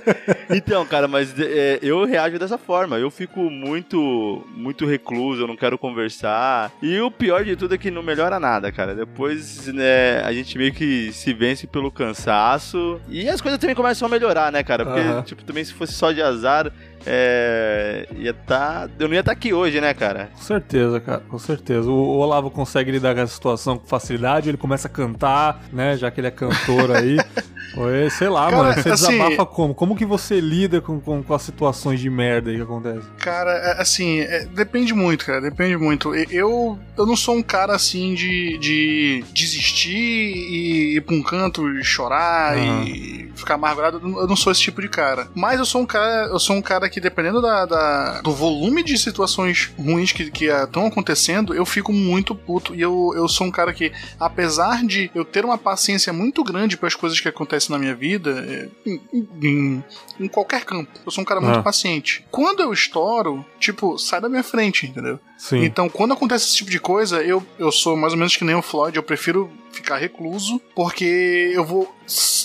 Então, 0.50 0.86
cara, 0.86 1.08
mas 1.08 1.34
é, 1.40 1.80
eu 1.82 2.06
reajo 2.06 2.40
dessa 2.40 2.58
forma. 2.58 2.98
Eu 2.98 3.12
fico 3.12 3.50
muito, 3.50 4.46
muito 4.56 4.86
recluso, 4.86 5.42
eu 5.42 5.48
não 5.48 5.56
quero 5.56 5.78
conversar. 5.78 6.72
E 6.82 7.00
o 7.00 7.12
pior 7.12 7.44
de 7.44 7.56
tudo 7.56 7.76
é 7.76 7.78
que 7.78 7.92
não 7.92 8.04
melhora 8.04 8.40
nada, 8.40 8.72
cara. 8.72 8.96
Depois, 8.96 9.68
né, 9.68 10.22
a 10.24 10.32
gente 10.32 10.58
meio 10.58 10.74
que 10.74 11.12
se 11.12 11.34
vence 11.34 11.68
pelo 11.68 11.92
cansaço. 11.92 13.00
E 13.10 13.28
as 13.28 13.42
coisas 13.42 13.60
também 13.60 13.76
começam 13.76 14.08
a 14.08 14.12
melhorar, 14.12 14.52
né, 14.52 14.64
cara? 14.64 14.86
Porque, 14.86 15.24
tipo, 15.24 15.44
também 15.44 15.64
se 15.64 15.74
fosse 15.74 15.94
só 15.94 16.12
de 16.12 16.22
azar, 16.22 16.72
é, 17.06 18.08
ia 18.16 18.34
tá. 18.34 18.90
Eu 18.98 19.08
não 19.08 19.14
ia 19.14 19.20
estar 19.20 19.32
aqui 19.32 19.54
hoje, 19.54 19.82
né, 19.82 19.94
cara? 19.94 20.30
Com 20.34 20.42
certeza, 20.42 21.00
cara, 21.00 21.22
com 21.28 21.40
certeza. 21.40 21.90
O 21.90 22.14
o 22.14 22.18
Olavo 22.20 22.52
consegue 22.52 22.92
lidar 22.92 23.16
com 23.16 23.22
essa 23.22 23.34
situação 23.34 23.78
com 23.78 23.88
facilidade, 23.88 24.50
ele 24.50 24.58
começa 24.58 24.88
a 24.88 24.92
cantar, 24.92 25.64
né? 25.72 25.98
Já 25.98 26.12
que 26.12 26.20
ele 26.20 26.28
é 26.28 26.32
cantor 26.32 26.96
aí. 26.96 27.18
Oi, 27.76 28.10
sei 28.12 28.30
lá, 28.30 28.52
Cara, 28.52 28.58
mano. 28.64 28.74
Você 28.82 28.90
assim- 28.90 29.12
desabafa 29.18 29.46
como? 29.48 29.74
Como 29.74 29.96
que 29.96 30.06
você 30.06 30.40
lida 30.40 30.80
com, 30.80 31.00
com, 31.00 31.24
com 31.24 31.34
as 31.34 31.42
situações 31.42 32.00
de 32.00 32.10
merda 32.10 32.52
aí 32.52 32.58
que 32.58 32.62
acontecem? 32.62 33.02
Cara, 33.18 33.52
é, 33.52 33.82
assim, 33.82 34.20
é, 34.20 34.46
depende 34.46 34.94
muito, 34.94 35.26
cara, 35.26 35.42
depende 35.42 35.76
muito. 35.78 36.14
Eu, 36.14 36.78
eu 36.96 37.06
não 37.06 37.16
sou 37.16 37.36
um 37.36 37.42
cara 37.42 37.74
assim 37.74 38.14
de, 38.14 38.58
de 38.60 39.24
desistir 39.34 39.98
e 39.98 40.98
ir 40.98 41.02
pra 41.02 41.16
um 41.16 41.24
canto 41.24 41.68
e 41.80 41.84
chorar 41.84 42.56
Aham. 42.58 42.84
e 42.86 43.23
ficar 43.36 43.56
amargurado. 43.56 44.00
Eu 44.04 44.28
não- 44.28 44.36
sou 44.36 44.52
esse 44.52 44.62
tipo 44.62 44.82
de 44.82 44.90
cara. 44.90 45.28
Mas 45.36 45.60
eu 45.60 45.66
sou 45.66 45.82
um 45.82 45.86
cara, 45.86 46.28
eu 46.28 46.40
sou 46.40 46.56
um 46.56 46.62
cara 46.62 46.90
que, 46.90 47.00
dependendo 47.00 47.42
da, 47.42 47.66
da- 47.66 48.22
do 48.22 48.32
volume 48.32 48.84
de 48.84 48.98
situações 48.98 49.72
ruins 49.78 50.12
que 50.12 50.24
estão 50.46 50.86
acontecendo, 50.88 51.54
eu 51.54 51.66
fico 51.66 51.92
muito 51.94 52.36
puto. 52.36 52.74
E 52.76 52.82
eu, 52.82 53.12
eu 53.16 53.28
sou 53.28 53.48
um 53.48 53.52
cara 53.52 53.74
que, 53.74 53.92
apesar 54.20 54.84
de 54.86 55.10
eu 55.16 55.24
ter 55.26 55.46
uma 55.46 55.58
paciência 55.58 56.12
muito 56.14 56.44
grande 56.44 56.78
para 56.78 56.88
as 56.88 56.96
coisas 56.96 57.20
que 57.20 57.28
acontecem 57.28 57.72
na 57.72 57.80
minha 57.80 57.96
vida, 57.96 58.46
é, 58.48 58.70
em, 58.90 59.02
em- 59.42 59.84
em 60.20 60.28
qualquer 60.28 60.64
campo, 60.66 60.92
eu 61.06 61.12
sou 61.12 61.22
um 61.22 61.26
cara 61.26 61.42
muito 61.42 61.60
Ah. 61.60 61.64
paciente. 61.64 62.26
Quando 62.32 62.62
eu 62.62 62.72
estouro, 62.74 63.46
tipo, 63.60 63.98
sai 63.98 64.22
da 64.22 64.30
minha 64.30 64.44
frente, 64.44 64.86
entendeu? 64.88 65.20
Sim. 65.44 65.62
Então, 65.66 65.90
quando 65.90 66.14
acontece 66.14 66.46
esse 66.46 66.56
tipo 66.56 66.72
de 66.72 66.80
coisa, 66.80 67.22
eu, 67.22 67.46
eu 67.60 67.70
sou 67.70 67.98
mais 67.98 68.14
ou 68.14 68.18
menos 68.18 68.38
que 68.38 68.46
nem 68.46 68.56
o 68.56 68.62
Floyd, 68.62 68.96
eu 68.96 69.04
prefiro 69.04 69.52
ficar 69.74 69.98
recluso, 69.98 70.62
porque 70.74 71.52
eu 71.54 71.66
vou 71.66 71.94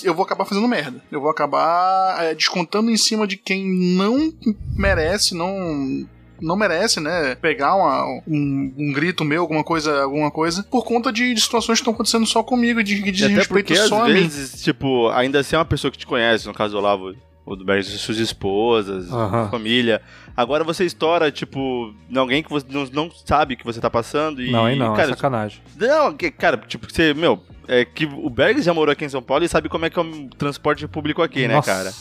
eu 0.03 0.13
vou 0.13 0.25
acabar 0.25 0.43
fazendo 0.43 0.67
merda. 0.67 1.01
Eu 1.09 1.21
vou 1.21 1.29
acabar 1.29 2.21
é, 2.25 2.35
descontando 2.35 2.91
em 2.91 2.97
cima 2.97 3.25
de 3.25 3.37
quem 3.37 3.65
não 3.65 4.33
merece, 4.75 5.33
não 5.33 6.05
não 6.41 6.55
merece, 6.57 6.99
né, 7.01 7.35
pegar 7.35 7.75
uma- 7.75 8.05
um, 8.25 8.73
um 8.77 8.93
grito 8.93 9.25
meu, 9.25 9.41
alguma 9.41 9.61
coisa, 9.63 10.03
alguma 10.03 10.31
coisa, 10.31 10.63
por 10.63 10.85
conta 10.85 11.11
de, 11.11 11.33
de 11.33 11.41
situações 11.41 11.79
que 11.79 11.81
estão 11.81 11.93
acontecendo 11.93 12.25
só 12.25 12.41
comigo, 12.41 12.81
de, 12.81 12.95
de 13.11 13.25
E 13.25 13.27
respeito 13.27 13.47
porque, 13.67 13.73
às 13.73 13.89
só 13.89 14.03
a 14.03 14.07
mim. 14.07 14.13
vezes, 14.13 14.61
tipo, 14.63 15.09
ainda 15.09 15.39
assim 15.39 15.55
é 15.57 15.59
uma 15.59 15.65
pessoa 15.65 15.91
que 15.91 15.97
te 15.97 16.07
conhece, 16.07 16.47
no 16.47 16.53
caso 16.53 16.71
do 16.73 16.77
Olavo, 16.79 17.13
o 17.53 17.55
do 17.55 17.65
Berg, 17.65 17.83
suas 17.83 18.17
esposas, 18.17 19.11
Aham. 19.11 19.49
família. 19.49 20.01
Agora 20.37 20.63
você 20.63 20.85
estoura, 20.85 21.31
tipo, 21.31 21.93
em 22.09 22.17
alguém 22.17 22.43
que 22.43 22.49
você 22.49 22.65
não, 22.69 22.85
não 22.93 23.11
sabe 23.25 23.55
que 23.55 23.65
você 23.65 23.79
tá 23.81 23.89
passando 23.89 24.41
e... 24.41 24.51
Não, 24.51 24.65
aí 24.65 24.77
não, 24.77 24.93
cara, 24.95 25.11
é 25.11 25.15
sacanagem. 25.15 25.61
não, 25.75 26.15
cara, 26.37 26.57
tipo, 26.57 26.91
você, 26.91 27.13
meu, 27.13 27.43
é 27.67 27.83
que 27.83 28.05
o 28.05 28.29
Bergs 28.29 28.63
já 28.63 28.73
morou 28.73 28.93
aqui 28.93 29.03
em 29.05 29.09
São 29.09 29.21
Paulo 29.21 29.43
e 29.43 29.49
sabe 29.49 29.67
como 29.67 29.85
é 29.85 29.89
que 29.89 29.99
é 29.99 30.01
o 30.01 30.29
transporte 30.37 30.87
público 30.87 31.21
aqui, 31.21 31.47
né, 31.47 31.55
Nossa. 31.55 31.71
cara? 31.71 31.93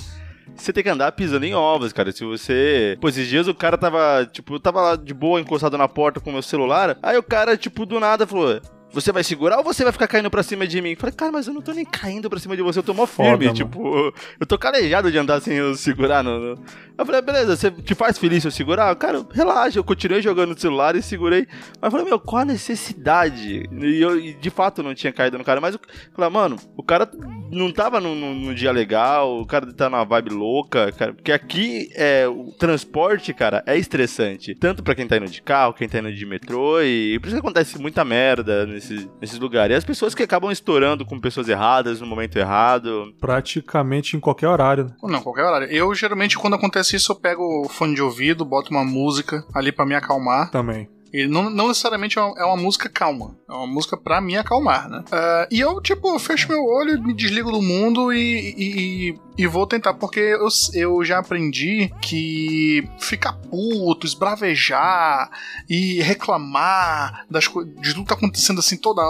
Você 0.55 0.73
tem 0.73 0.83
que 0.83 0.91
andar 0.91 1.13
pisando 1.13 1.45
em 1.45 1.55
ovos, 1.55 1.93
cara. 1.93 2.11
Se 2.11 2.25
você. 2.25 2.97
Pô, 3.01 3.09
esses 3.09 3.29
dias 3.29 3.47
o 3.47 3.55
cara 3.55 3.79
tava, 3.79 4.29
tipo, 4.33 4.55
eu 4.55 4.61
tava 4.61 4.81
lá 4.81 4.97
de 4.97 5.15
boa, 5.15 5.41
encostado 5.41 5.79
na 5.79 5.87
porta 5.87 6.21
com 6.21 6.31
o 6.31 6.33
meu 6.33 6.43
celular. 6.43 6.97
Aí 7.03 7.17
o 7.17 7.23
cara, 7.23 7.57
tipo, 7.57 7.87
do 7.87 8.01
nada 8.01 8.27
falou. 8.27 8.61
Você 8.91 9.13
vai 9.13 9.23
segurar 9.23 9.59
ou 9.59 9.65
você 9.65 9.85
vai 9.85 9.93
ficar 9.93 10.09
caindo 10.09 10.31
pra 10.31 10.43
cima 10.43 10.67
de 10.67 10.81
mim? 10.81 10.93
Eu 10.93 10.97
falei, 10.97 11.15
cara, 11.15 11.31
mas 11.31 11.47
eu 11.47 11.53
não 11.53 11.61
tô 11.61 11.73
nem 11.73 11.85
caindo 11.85 12.31
pra 12.31 12.39
cima 12.39 12.57
de 12.57 12.63
você, 12.63 12.79
eu 12.79 12.83
tô 12.83 12.95
mó 12.95 13.07
Foda, 13.07 13.29
firme. 13.31 13.45
mano. 13.45 13.57
tipo, 13.57 14.15
eu 14.41 14.47
tô 14.47 14.57
calejado 14.59 15.11
de 15.13 15.19
andar 15.19 15.41
sem 15.41 15.57
eu 15.57 15.75
segurar. 15.75 16.25
No, 16.25 16.39
no- 16.57 16.63
Eu 16.97 17.05
falei, 17.07 17.21
beleza, 17.21 17.55
você 17.55 17.71
te 17.71 17.95
faz 17.95 18.19
feliz 18.19 18.43
se 18.43 18.49
eu 18.49 18.51
segurar? 18.53 18.95
Cara, 18.97 19.25
relaxa, 19.33 19.79
eu 19.79 19.85
continuei 19.85 20.23
jogando 20.23 20.51
no 20.55 20.59
celular 20.59 20.97
e 20.97 21.03
segurei. 21.03 21.47
Mas 21.81 21.83
eu 21.85 21.91
falei, 21.91 22.07
meu, 22.07 22.19
qual 22.19 22.43
a 22.43 22.45
necessidade? 22.47 23.69
E 23.71 24.01
eu, 24.01 24.19
e 24.19 24.33
de 24.35 24.51
fato, 24.51 24.83
não 24.83 24.95
tinha 24.95 25.13
caído 25.13 25.39
no 25.39 25.45
cara. 25.45 25.61
Mas 25.61 25.75
eu 25.75 25.81
falei, 26.15 26.31
mano, 26.31 26.57
o 26.77 26.83
cara 26.83 27.09
não 27.51 27.71
tava 27.71 28.01
num, 28.01 28.15
num- 28.15 28.55
dia 28.55 28.73
legal, 28.73 29.39
o 29.41 29.47
cara 29.47 29.73
tá 29.73 29.89
numa 29.91 30.05
vibe 30.05 30.31
louca, 30.31 30.91
cara. 30.93 31.13
Porque 31.13 31.31
aqui, 31.31 31.89
é, 31.95 32.27
o 32.27 32.53
transporte, 32.59 33.33
cara, 33.35 33.63
é 33.67 33.77
estressante. 33.77 34.55
Tanto 34.55 34.83
pra 34.83 34.95
quem 34.95 35.07
tá 35.07 35.17
indo 35.19 35.27
de 35.27 35.43
carro, 35.43 35.75
quem 35.75 35.89
tá 35.89 35.99
indo 35.99 36.13
de 36.13 36.27
metrô. 36.27 36.81
E 36.83 37.19
por 37.21 37.27
isso 37.29 37.37
que 37.37 37.41
acontece 37.41 37.79
muita 37.79 38.05
merda 38.05 38.67
nesse, 38.79 39.11
nesses 39.21 39.39
lugares. 39.39 39.75
E 39.75 39.77
as 39.77 39.85
pessoas 39.85 40.15
que 40.15 40.23
acabam 40.23 40.51
estourando 40.51 41.05
com 41.05 41.21
pessoas 41.21 41.49
erradas 41.49 42.01
no 42.01 42.07
momento 42.07 42.39
errado. 42.39 43.15
Praticamente 43.21 44.17
em 44.17 44.21
qualquer 44.21 44.49
horário, 44.49 44.85
né? 44.85 44.91
Não, 45.03 45.21
qualquer 45.21 45.45
horário. 45.45 45.69
Eu, 45.69 45.95
geralmente, 45.95 46.39
quando 46.39 46.55
acontece 46.55 46.97
isso, 46.97 47.13
eu 47.13 47.17
pego 47.17 47.43
o 47.65 47.69
fone 47.69 47.95
de 47.95 48.03
ouvido, 48.03 48.45
boto 48.45 48.71
uma 48.71 48.85
música 48.85 49.45
ali 49.55 49.73
pra 49.73 49.85
me 49.85 49.95
acalmar. 49.95 50.51
Também. 50.51 50.89
E 51.13 51.27
não, 51.27 51.49
não 51.49 51.69
necessariamente 51.69 52.19
é 52.19 52.23
uma, 52.23 52.39
é 52.39 52.45
uma, 52.45 52.57
música 52.57 52.89
calma. 52.89 53.37
É 53.49 53.53
uma 53.53 53.67
música 53.67 53.97
pra 53.97 54.21
me 54.21 54.37
acalmar, 54.37 54.89
né? 54.89 55.05
Uh, 55.11 55.49
e 55.51 55.61
eu, 55.61 55.81
tipo, 55.81 56.19
fecho 56.19 56.49
meu 56.49 56.65
olho, 56.65 57.03
me 57.03 57.15
desligo 57.15 57.51
do 57.51 57.63
mundo 57.63 58.13
e, 58.13 58.55
e, 58.59 59.19
e 59.39 59.47
vou 59.47 59.67
tentar, 59.67 59.95
porque 59.95 60.21
eu, 60.21 60.49
eu 60.75 61.05
já 61.05 61.19
aprendi 61.19 61.91
que 62.03 62.87
ficar 62.99 63.33
puto, 63.33 64.07
esbravejar 64.07 65.31
e 65.69 66.03
reclamar 66.03 67.25
das 67.31 67.49
coisas, 67.49 67.75
de 67.81 67.95
tudo 67.95 68.03
que 68.03 68.09
tá 68.09 68.15
acontecendo 68.15 68.59
assim 68.59 68.77
toda. 68.77 69.03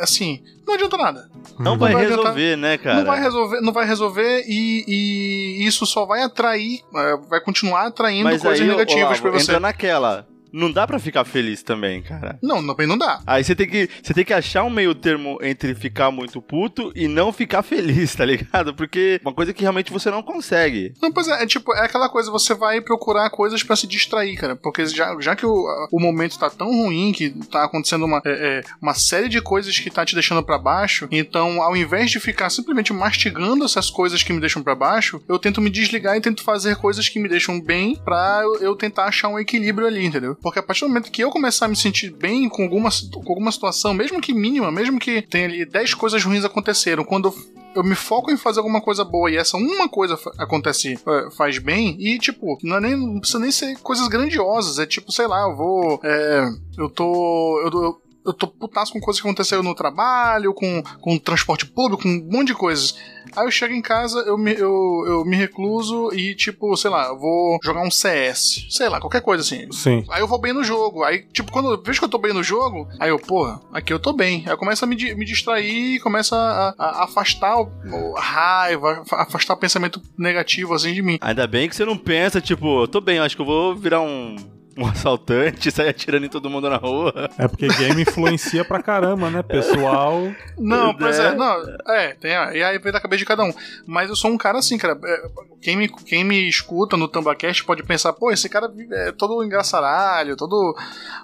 Assim, 0.00 0.42
não 0.66 0.74
adianta 0.74 0.96
nada. 0.96 1.30
Não, 1.58 1.72
não 1.72 1.78
vai, 1.78 1.92
vai 1.92 2.06
resolver, 2.06 2.56
né, 2.56 2.78
cara? 2.78 2.96
Não 2.96 3.04
vai 3.04 3.20
resolver, 3.20 3.60
não 3.60 3.72
vai 3.72 3.86
resolver 3.86 4.44
e, 4.48 4.84
e 4.88 5.66
isso 5.66 5.86
só 5.86 6.04
vai 6.04 6.22
atrair, 6.22 6.80
é, 6.94 7.16
vai 7.28 7.40
continuar 7.40 7.86
atraindo 7.86 8.24
Mas 8.24 8.42
coisas 8.42 8.60
aí, 8.60 8.68
negativas 8.68 9.20
para 9.20 9.30
você. 9.30 9.42
Entra 9.44 9.60
naquela 9.60 10.26
não 10.52 10.72
dá 10.72 10.86
para 10.86 10.98
ficar 10.98 11.24
feliz 11.24 11.62
também, 11.62 12.02
cara. 12.02 12.38
Não, 12.42 12.66
também 12.66 12.86
não 12.86 12.98
dá. 12.98 13.20
Aí 13.26 13.42
você 13.44 13.54
tem 13.54 13.68
que 13.68 13.88
você 14.02 14.14
tem 14.14 14.24
que 14.24 14.32
achar 14.32 14.64
um 14.64 14.70
meio 14.70 14.94
termo 14.94 15.38
entre 15.42 15.74
ficar 15.74 16.10
muito 16.10 16.40
puto 16.40 16.92
e 16.94 17.08
não 17.08 17.32
ficar 17.32 17.62
feliz, 17.62 18.14
tá 18.14 18.24
ligado? 18.24 18.74
Porque 18.74 19.20
uma 19.22 19.34
coisa 19.34 19.52
que 19.52 19.62
realmente 19.62 19.92
você 19.92 20.10
não 20.10 20.22
consegue. 20.22 20.92
Não, 21.00 21.12
pois 21.12 21.28
é, 21.28 21.42
é 21.42 21.46
tipo, 21.46 21.74
é 21.74 21.84
aquela 21.84 22.08
coisa, 22.08 22.30
você 22.30 22.54
vai 22.54 22.80
procurar 22.80 23.30
coisas 23.30 23.62
para 23.62 23.76
se 23.76 23.86
distrair, 23.86 24.36
cara. 24.36 24.56
Porque 24.56 24.86
já, 24.86 25.16
já 25.20 25.36
que 25.36 25.46
o, 25.46 25.64
o 25.92 26.00
momento 26.00 26.38
tá 26.38 26.50
tão 26.50 26.68
ruim, 26.68 27.12
que 27.12 27.30
tá 27.46 27.64
acontecendo 27.64 28.04
uma, 28.04 28.20
é, 28.24 28.30
é, 28.30 28.62
uma 28.80 28.94
série 28.94 29.28
de 29.28 29.40
coisas 29.40 29.78
que 29.78 29.90
tá 29.90 30.04
te 30.04 30.14
deixando 30.14 30.42
para 30.42 30.58
baixo, 30.58 31.08
então 31.10 31.62
ao 31.62 31.76
invés 31.76 32.10
de 32.10 32.20
ficar 32.20 32.50
simplesmente 32.50 32.92
mastigando 32.92 33.64
essas 33.64 33.90
coisas 33.90 34.22
que 34.22 34.32
me 34.32 34.40
deixam 34.40 34.62
para 34.62 34.74
baixo, 34.74 35.20
eu 35.28 35.38
tento 35.38 35.60
me 35.60 35.70
desligar 35.70 36.16
e 36.16 36.20
tento 36.20 36.42
fazer 36.42 36.76
coisas 36.76 37.08
que 37.08 37.18
me 37.18 37.28
deixam 37.28 37.60
bem 37.60 37.96
pra 37.96 38.40
eu, 38.42 38.60
eu 38.60 38.76
tentar 38.76 39.04
achar 39.04 39.28
um 39.28 39.38
equilíbrio 39.38 39.86
ali, 39.86 40.04
entendeu? 40.04 40.36
Porque 40.42 40.58
a 40.58 40.62
partir 40.62 40.82
do 40.82 40.88
momento 40.88 41.10
que 41.10 41.22
eu 41.22 41.30
começar 41.30 41.66
a 41.66 41.68
me 41.68 41.76
sentir 41.76 42.10
bem 42.10 42.48
com 42.48 42.62
alguma, 42.62 42.90
com 43.12 43.28
alguma 43.28 43.52
situação, 43.52 43.92
mesmo 43.92 44.20
que 44.20 44.32
mínima, 44.32 44.70
mesmo 44.70 44.98
que 44.98 45.22
tenha 45.22 45.46
ali 45.46 45.64
10 45.64 45.94
coisas 45.94 46.22
ruins 46.24 46.44
aconteceram, 46.44 47.04
quando 47.04 47.34
eu 47.74 47.84
me 47.84 47.94
foco 47.94 48.30
em 48.30 48.36
fazer 48.36 48.58
alguma 48.60 48.80
coisa 48.80 49.04
boa 49.04 49.30
e 49.30 49.36
essa 49.36 49.56
uma 49.56 49.88
coisa 49.88 50.18
acontece, 50.38 50.98
faz 51.36 51.58
bem, 51.58 51.96
e 51.98 52.18
tipo, 52.18 52.58
não, 52.62 52.76
é 52.76 52.80
nem, 52.80 52.96
não 52.96 53.20
precisa 53.20 53.38
nem 53.38 53.52
ser 53.52 53.78
coisas 53.78 54.08
grandiosas, 54.08 54.78
é 54.78 54.86
tipo, 54.86 55.12
sei 55.12 55.26
lá, 55.26 55.42
eu 55.42 55.56
vou. 55.56 56.00
É, 56.02 56.48
eu 56.76 56.88
tô. 56.88 57.60
Eu, 57.60 57.82
eu, 57.82 58.02
eu 58.28 58.32
tô 58.34 58.46
putaço 58.46 58.92
com 58.92 59.00
coisas 59.00 59.20
que 59.20 59.26
aconteceram 59.26 59.62
no 59.62 59.74
trabalho, 59.74 60.52
com, 60.52 60.82
com 61.00 61.18
transporte 61.18 61.66
público, 61.66 62.02
com 62.02 62.08
um 62.08 62.28
monte 62.30 62.48
de 62.48 62.54
coisas. 62.54 62.94
Aí 63.36 63.46
eu 63.46 63.50
chego 63.50 63.74
em 63.74 63.82
casa, 63.82 64.18
eu 64.20 64.36
me, 64.36 64.52
eu, 64.52 65.04
eu 65.06 65.24
me 65.24 65.36
recluso 65.36 66.12
e, 66.14 66.34
tipo, 66.34 66.76
sei 66.76 66.90
lá, 66.90 67.08
eu 67.08 67.18
vou 67.18 67.58
jogar 67.62 67.82
um 67.82 67.90
CS. 67.90 68.66
Sei 68.70 68.88
lá, 68.88 69.00
qualquer 69.00 69.20
coisa 69.20 69.42
assim. 69.42 69.70
Sim. 69.72 70.04
Aí 70.10 70.20
eu 70.20 70.28
vou 70.28 70.38
bem 70.38 70.52
no 70.52 70.64
jogo. 70.64 71.02
Aí, 71.02 71.24
tipo, 71.32 71.50
quando 71.50 71.72
eu 71.72 71.82
vejo 71.82 71.98
que 71.98 72.04
eu 72.04 72.10
tô 72.10 72.18
bem 72.18 72.32
no 72.32 72.42
jogo, 72.42 72.88
aí 72.98 73.10
eu, 73.10 73.18
porra, 73.18 73.60
aqui 73.72 73.92
eu 73.92 73.98
tô 73.98 74.12
bem. 74.12 74.42
Aí 74.46 74.52
eu 74.52 74.58
começo 74.58 74.84
a 74.84 74.88
me, 74.88 74.96
me 75.14 75.24
distrair, 75.24 76.00
começo 76.00 76.34
a, 76.34 76.74
a, 76.78 76.84
a 76.84 77.04
afastar 77.04 77.60
o, 77.60 78.16
a 78.16 78.20
raiva, 78.20 79.02
afastar 79.12 79.54
o 79.54 79.58
pensamento 79.58 80.02
negativo, 80.16 80.74
assim, 80.74 80.92
de 80.92 81.02
mim. 81.02 81.18
Ainda 81.20 81.46
bem 81.46 81.68
que 81.68 81.76
você 81.76 81.84
não 81.84 81.96
pensa, 81.96 82.40
tipo, 82.40 82.82
eu 82.82 82.88
tô 82.88 83.00
bem, 83.00 83.18
acho 83.18 83.36
que 83.36 83.42
eu 83.42 83.46
vou 83.46 83.74
virar 83.74 84.00
um 84.00 84.36
um 84.78 84.86
assaltante, 84.86 85.72
sair 85.72 85.88
atirando 85.88 86.24
em 86.24 86.28
todo 86.28 86.48
mundo 86.48 86.70
na 86.70 86.76
rua. 86.76 87.12
É 87.36 87.48
porque 87.48 87.66
game 87.66 88.02
influencia 88.02 88.64
pra 88.64 88.80
caramba, 88.80 89.28
né? 89.28 89.42
Pessoal. 89.42 90.32
Não, 90.56 90.94
pois 90.94 91.18
é, 91.18 91.26
é 91.26 91.34
não. 91.34 91.62
É, 91.88 92.14
tem, 92.14 92.30
e 92.30 92.62
aí 92.62 92.78
vem 92.78 92.92
da 92.92 93.00
cabeça 93.00 93.18
de 93.18 93.24
cada 93.24 93.42
um. 93.42 93.52
Mas 93.84 94.08
eu 94.08 94.14
sou 94.14 94.30
um 94.30 94.38
cara 94.38 94.58
assim, 94.58 94.78
cara. 94.78 94.96
É, 95.04 95.28
quem 95.60 95.76
me, 95.76 95.88
quem 95.88 96.22
me 96.22 96.48
escuta 96.48 96.96
no 96.96 97.08
Tambacast 97.08 97.64
pode 97.64 97.82
pensar, 97.82 98.12
pô, 98.12 98.30
esse 98.30 98.48
cara 98.48 98.72
é 98.92 99.12
todo 99.12 99.42
engraçaralho, 99.42 100.36
todo. 100.36 100.76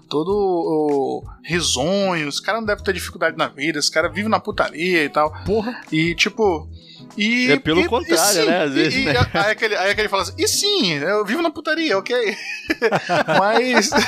todo 0.08 0.32
oh, 0.32 1.25
risonho, 1.44 2.28
esse 2.28 2.42
cara 2.42 2.58
não 2.58 2.66
deve 2.66 2.82
ter 2.82 2.92
dificuldade 2.92 3.37
na 3.37 3.46
vida, 3.46 3.78
esse 3.78 3.90
cara 3.90 4.08
vive 4.08 4.28
na 4.28 4.40
putaria 4.40 5.04
e 5.04 5.08
tal. 5.08 5.32
Porra. 5.44 5.80
E 5.92 6.14
tipo. 6.16 6.68
E, 7.16 7.52
é 7.52 7.58
pelo 7.58 7.80
e, 7.80 7.88
contrário, 7.88 8.40
e 8.40 8.42
sim, 8.42 8.46
né? 8.46 8.62
Às 8.64 8.73
vezes. 8.73 8.94
E, 8.94 9.04
né? 9.04 9.30
aí, 9.32 9.50
é 9.50 9.54
que 9.54 9.64
ele, 9.64 9.76
aí 9.76 9.90
é 9.90 9.94
que 9.94 10.00
ele 10.00 10.08
fala 10.08 10.23
assim: 10.23 10.34
e 10.38 10.49
sim, 10.49 10.92
eu 10.94 11.25
vivo 11.25 11.42
na 11.42 11.50
putaria, 11.50 11.96
ok? 11.99 12.16
Mas. 13.38 13.90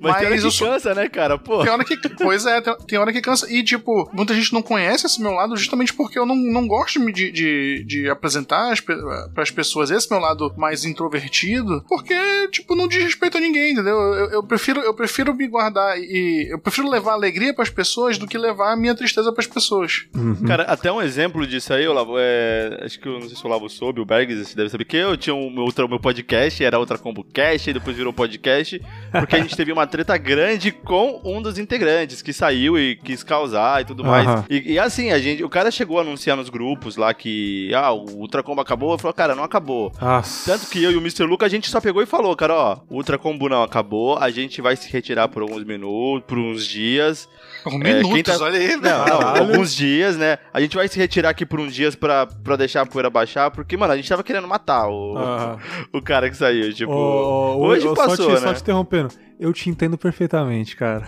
Mas, 0.00 0.16
tem 0.16 0.26
hora 0.26 0.38
que 0.38 0.50
sou... 0.50 0.66
cansa, 0.66 0.94
né, 0.94 1.08
cara? 1.10 1.38
Pô. 1.38 1.62
Tem 1.62 1.70
hora 1.70 1.84
que. 1.84 1.96
Pois 2.16 2.46
é, 2.46 2.60
tem, 2.62 2.74
tem, 2.86 2.98
hora 2.98 3.12
que 3.12 3.20
cansa. 3.20 3.46
E, 3.52 3.62
tipo, 3.62 4.08
muita 4.14 4.34
gente 4.34 4.52
não 4.52 4.62
conhece 4.62 5.04
esse 5.04 5.20
meu 5.20 5.32
lado 5.32 5.54
justamente 5.56 5.92
porque 5.92 6.18
eu 6.18 6.24
não, 6.24 6.34
não 6.34 6.66
gosto 6.66 6.98
de, 7.12 7.30
de, 7.30 7.84
de 7.84 8.08
apresentar 8.08 8.74
para 8.82 9.42
as 9.42 9.50
pessoas 9.50 9.90
esse 9.90 10.10
meu 10.10 10.18
lado 10.18 10.54
mais 10.56 10.86
introvertido, 10.86 11.84
porque, 11.86 12.14
tipo, 12.48 12.74
não 12.74 12.88
diz 12.88 13.02
respeito 13.02 13.36
a 13.36 13.40
ninguém, 13.40 13.72
entendeu? 13.72 13.94
Eu, 13.94 14.30
eu 14.30 14.42
prefiro, 14.42 14.80
eu 14.80 14.94
prefiro 14.94 15.34
me 15.34 15.46
guardar 15.46 15.98
e. 15.98 16.48
Eu 16.50 16.58
prefiro 16.58 16.88
levar 16.88 17.12
alegria 17.12 17.52
para 17.52 17.64
as 17.64 17.70
pessoas 17.70 18.16
do 18.16 18.26
que 18.26 18.38
levar 18.38 18.72
a 18.72 18.76
minha 18.76 18.94
tristeza 18.94 19.30
para 19.30 19.42
as 19.42 19.46
pessoas. 19.46 20.06
Uhum. 20.14 20.46
Cara, 20.46 20.62
até 20.62 20.90
um 20.90 21.02
exemplo 21.02 21.46
disso 21.46 21.74
aí, 21.74 21.86
Olavo, 21.86 22.09
é. 22.18 22.80
Acho 22.84 22.98
que 22.98 23.06
eu 23.06 23.18
não 23.18 23.28
sei 23.28 23.36
se 23.36 23.44
o 23.44 23.46
Olavo 23.46 23.68
soube, 23.68 24.00
o 24.00 24.04
Bergs 24.04 24.48
você 24.48 24.56
deve 24.56 24.68
saber 24.68 24.84
que 24.84 24.96
eu 24.96 25.16
tinha 25.16 25.34
um, 25.34 25.50
meu, 25.50 25.66
meu 25.88 26.00
podcast, 26.00 26.64
era 26.64 26.78
outra 26.78 26.98
Combo 26.98 27.24
Cast, 27.24 27.70
e 27.70 27.72
depois 27.72 27.96
virou 27.96 28.12
podcast, 28.12 28.80
porque 29.12 29.36
a 29.36 29.40
gente 29.40 29.56
teve 29.56 29.72
uma 29.72 29.86
treta 29.86 30.16
grande 30.16 30.72
com 30.72 31.20
um 31.24 31.40
dos 31.42 31.58
integrantes 31.58 32.22
que 32.22 32.32
saiu 32.32 32.78
e 32.78 32.96
quis 32.96 33.22
causar 33.22 33.82
e 33.82 33.84
tudo 33.84 34.04
mais. 34.04 34.44
E, 34.48 34.72
e, 34.72 34.78
assim, 34.78 35.10
a 35.10 35.18
gente, 35.18 35.44
o 35.44 35.48
cara 35.48 35.70
chegou 35.70 35.98
a 35.98 36.02
anunciar 36.02 36.36
nos 36.36 36.48
grupos 36.48 36.96
lá 36.96 37.12
que 37.12 37.72
ah, 37.74 37.92
o 37.92 38.20
Ultracombo 38.20 38.60
acabou, 38.60 38.96
falou, 38.98 39.14
cara, 39.14 39.34
não 39.34 39.44
acabou. 39.44 39.92
Nossa. 40.00 40.52
Tanto 40.52 40.70
que 40.70 40.82
eu 40.82 40.90
e 40.90 40.96
o 40.96 41.00
Mr. 41.00 41.24
Luca 41.24 41.46
a 41.46 41.48
gente 41.48 41.68
só 41.68 41.80
pegou 41.80 42.02
e 42.02 42.06
falou, 42.06 42.34
cara, 42.36 42.54
ó, 42.54 42.78
o 42.88 42.96
Ultracombo 42.96 43.48
não 43.48 43.62
acabou, 43.62 44.18
a 44.18 44.30
gente 44.30 44.60
vai 44.60 44.76
se 44.76 44.90
retirar 44.90 45.28
por 45.28 45.42
alguns 45.42 45.64
minutos, 45.64 46.24
por 46.26 46.38
uns 46.38 46.66
dias. 46.66 47.28
Um 47.66 47.80
é, 47.82 47.94
minutos, 47.94 48.38
tá... 48.38 48.44
olha 48.44 48.58
aí, 48.58 48.76
não, 48.76 49.06
não, 49.06 49.36
alguns 49.36 49.74
dias, 49.74 50.16
né? 50.16 50.38
A 50.52 50.60
gente 50.60 50.76
vai 50.76 50.88
se 50.88 50.98
retirar 50.98 51.30
aqui 51.30 51.44
por 51.44 51.60
uns 51.60 51.74
dias 51.74 51.94
pra, 52.00 52.26
pra 52.26 52.56
deixar 52.56 52.82
a 52.82 52.86
poeira 52.86 53.10
baixar, 53.10 53.50
porque, 53.50 53.76
mano, 53.76 53.92
a 53.92 53.96
gente 53.96 54.08
tava 54.08 54.24
querendo 54.24 54.48
matar 54.48 54.88
o, 54.88 55.14
o 55.92 56.02
cara 56.02 56.28
que 56.30 56.36
saiu. 56.36 56.72
Tipo, 56.72 56.92
hoje 56.92 57.86
passou, 57.94 58.16
só 58.16 58.26
te, 58.26 58.32
né? 58.32 58.38
Só 58.38 58.54
te 58.54 58.62
interrompendo. 58.62 59.14
Eu 59.38 59.52
te 59.52 59.68
entendo 59.70 59.96
perfeitamente, 59.96 60.74
cara. 60.74 61.06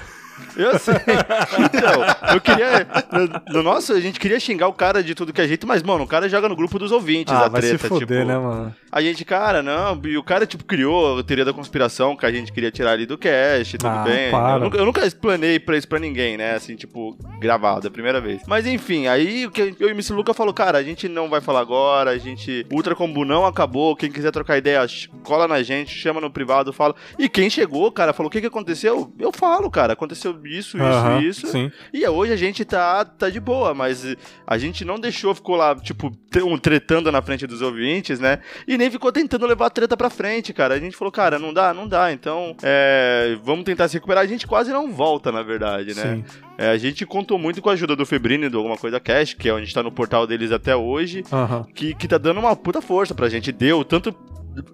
Eu 0.57 0.79
sei. 0.79 0.95
Então, 0.95 2.35
eu 2.35 2.41
queria. 2.41 2.87
No, 3.13 3.55
no, 3.55 3.63
nosso, 3.63 3.93
a 3.93 4.01
gente 4.01 4.19
queria 4.19 4.39
xingar 4.39 4.69
o 4.69 4.73
cara 4.73 5.03
de 5.03 5.15
tudo 5.15 5.33
que 5.33 5.41
é 5.41 5.49
jeito, 5.49 5.67
mas, 5.67 5.83
mano, 5.83 6.05
o 6.05 6.07
cara 6.07 6.29
joga 6.29 6.49
no 6.49 6.57
grupo 6.57 6.79
dos 6.79 6.93
ouvintes 6.93 7.33
ah, 7.33 7.47
a 7.47 7.51
treta. 7.51 7.79
Se 7.79 7.89
foder, 7.89 8.07
tipo, 8.07 8.29
né, 8.29 8.39
mano? 8.39 8.75
A 8.91 9.01
gente, 9.01 9.25
cara, 9.25 9.63
não. 9.63 10.01
E 10.05 10.17
o 10.17 10.23
cara, 10.23 10.47
tipo, 10.47 10.65
criou 10.65 11.19
a 11.19 11.23
teoria 11.23 11.45
da 11.45 11.53
conspiração 11.53 12.17
que 12.17 12.27
a 12.27 12.33
gente 12.33 12.53
queria 12.53 12.71
tirar 12.71 12.93
ali 12.93 13.07
do 13.07 13.17
cast, 13.17 13.79
tudo 13.79 13.89
ah, 13.89 14.05
bem. 14.05 14.31
Eu 14.31 14.61
nunca, 14.61 14.79
eu 14.79 14.87
nunca 14.87 15.07
explanei 15.07 15.59
pra 15.59 15.77
isso 15.77 15.89
pra 15.89 15.99
ninguém, 15.99 16.37
né? 16.37 16.55
Assim, 16.55 16.77
tipo, 16.77 17.17
gravado, 17.39 17.89
a 17.89 17.91
primeira 17.91 18.21
vez. 18.21 18.43
Mas 18.47 18.67
enfim, 18.67 19.07
aí 19.07 19.47
o 19.47 19.51
que 19.51 19.75
eu 19.79 19.89
e 19.89 19.93
o 19.93 19.97
Miss 19.97 20.11
Luca 20.11 20.35
falou, 20.35 20.53
cara, 20.53 20.79
a 20.79 20.83
gente 20.83 21.09
não 21.09 21.29
vai 21.29 21.41
falar 21.41 21.61
agora, 21.61 22.11
a 22.11 22.19
gente. 22.19 22.67
Ultra 22.71 22.95
Combo 22.95 23.25
não 23.25 23.47
acabou. 23.47 23.97
Quem 23.97 24.11
quiser 24.11 24.31
trocar 24.31 24.59
ideia, 24.59 24.85
cola 25.23 25.49
na 25.49 25.63
gente, 25.63 25.95
chama 25.95 26.21
no 26.21 26.31
privado, 26.31 26.73
fala. 26.73 26.95
E 27.19 27.29
quem 27.29 27.49
chegou, 27.49 27.91
cara, 27.91 28.13
falou: 28.13 28.29
o 28.29 28.31
que, 28.31 28.41
que 28.41 28.47
aconteceu? 28.47 29.13
Eu 29.19 29.33
falo, 29.33 29.71
cara, 29.71 29.93
aconteceu 29.93 30.32
isso, 30.45 30.77
isso, 30.79 31.23
isso. 31.23 31.47
Sim. 31.47 31.71
E 31.93 32.07
hoje 32.07 32.33
a 32.33 32.37
gente 32.37 32.65
tá, 32.65 33.05
tá 33.05 33.31
de 33.31 33.41
boa, 33.41 33.75
mas 33.75 34.17
a 34.47 34.59
gente 34.59 34.85
não 34.85 34.99
deixou, 34.99 35.35
ficou 35.35 35.57
lá, 35.57 35.75
tipo, 35.77 36.13
um 36.45 36.59
tretando 36.59 37.11
na 37.11 37.23
frente 37.23 37.47
dos 37.47 37.63
ouvintes, 37.63 38.21
né? 38.21 38.39
E 38.67 38.77
nem 38.79 38.91
ficou 38.91 39.13
tentando 39.13 39.47
levar 39.47 39.67
a 39.67 39.71
treta 39.71 39.97
pra 39.97 40.11
frente, 40.11 40.53
cara. 40.53 40.75
A 40.75 40.79
gente 40.79 40.97
falou, 40.97 41.13
cara, 41.13 41.39
não 41.39 41.53
dá, 41.53 41.75
não 41.75 41.87
dá. 41.87 42.13
Então, 42.13 42.57
é, 42.63 43.37
vamos 43.43 43.65
tentar 43.65 43.89
se 43.89 43.95
recuperar. 43.95 44.23
A 44.23 44.27
gente 44.27 44.47
quase 44.47 44.73
não 44.73 44.91
volta, 44.93 45.31
na 45.31 45.43
verdade, 45.43 45.95
né? 45.95 46.23
É, 46.59 46.69
a 46.69 46.79
gente 46.79 47.05
contou 47.07 47.39
muito 47.39 47.61
com 47.61 47.71
a 47.71 47.73
ajuda 47.73 47.97
do 47.97 48.07
Febrine 48.07 48.49
do 48.49 48.59
Alguma 48.59 48.77
Coisa 48.77 49.01
Cash, 49.01 49.35
que 49.35 49.49
é 49.49 49.55
onde 49.55 49.73
tá 49.73 49.83
no 49.83 49.91
portal 49.91 50.27
deles 50.27 50.53
até 50.53 50.77
hoje, 50.77 51.25
uhum. 51.33 51.65
que, 51.75 51.95
que 51.95 52.07
tá 52.07 52.19
dando 52.19 52.41
uma 52.41 52.55
puta 52.55 52.81
força 52.81 53.15
pra 53.15 53.29
gente. 53.29 53.51
Deu 53.51 53.85
tanto 53.85 54.15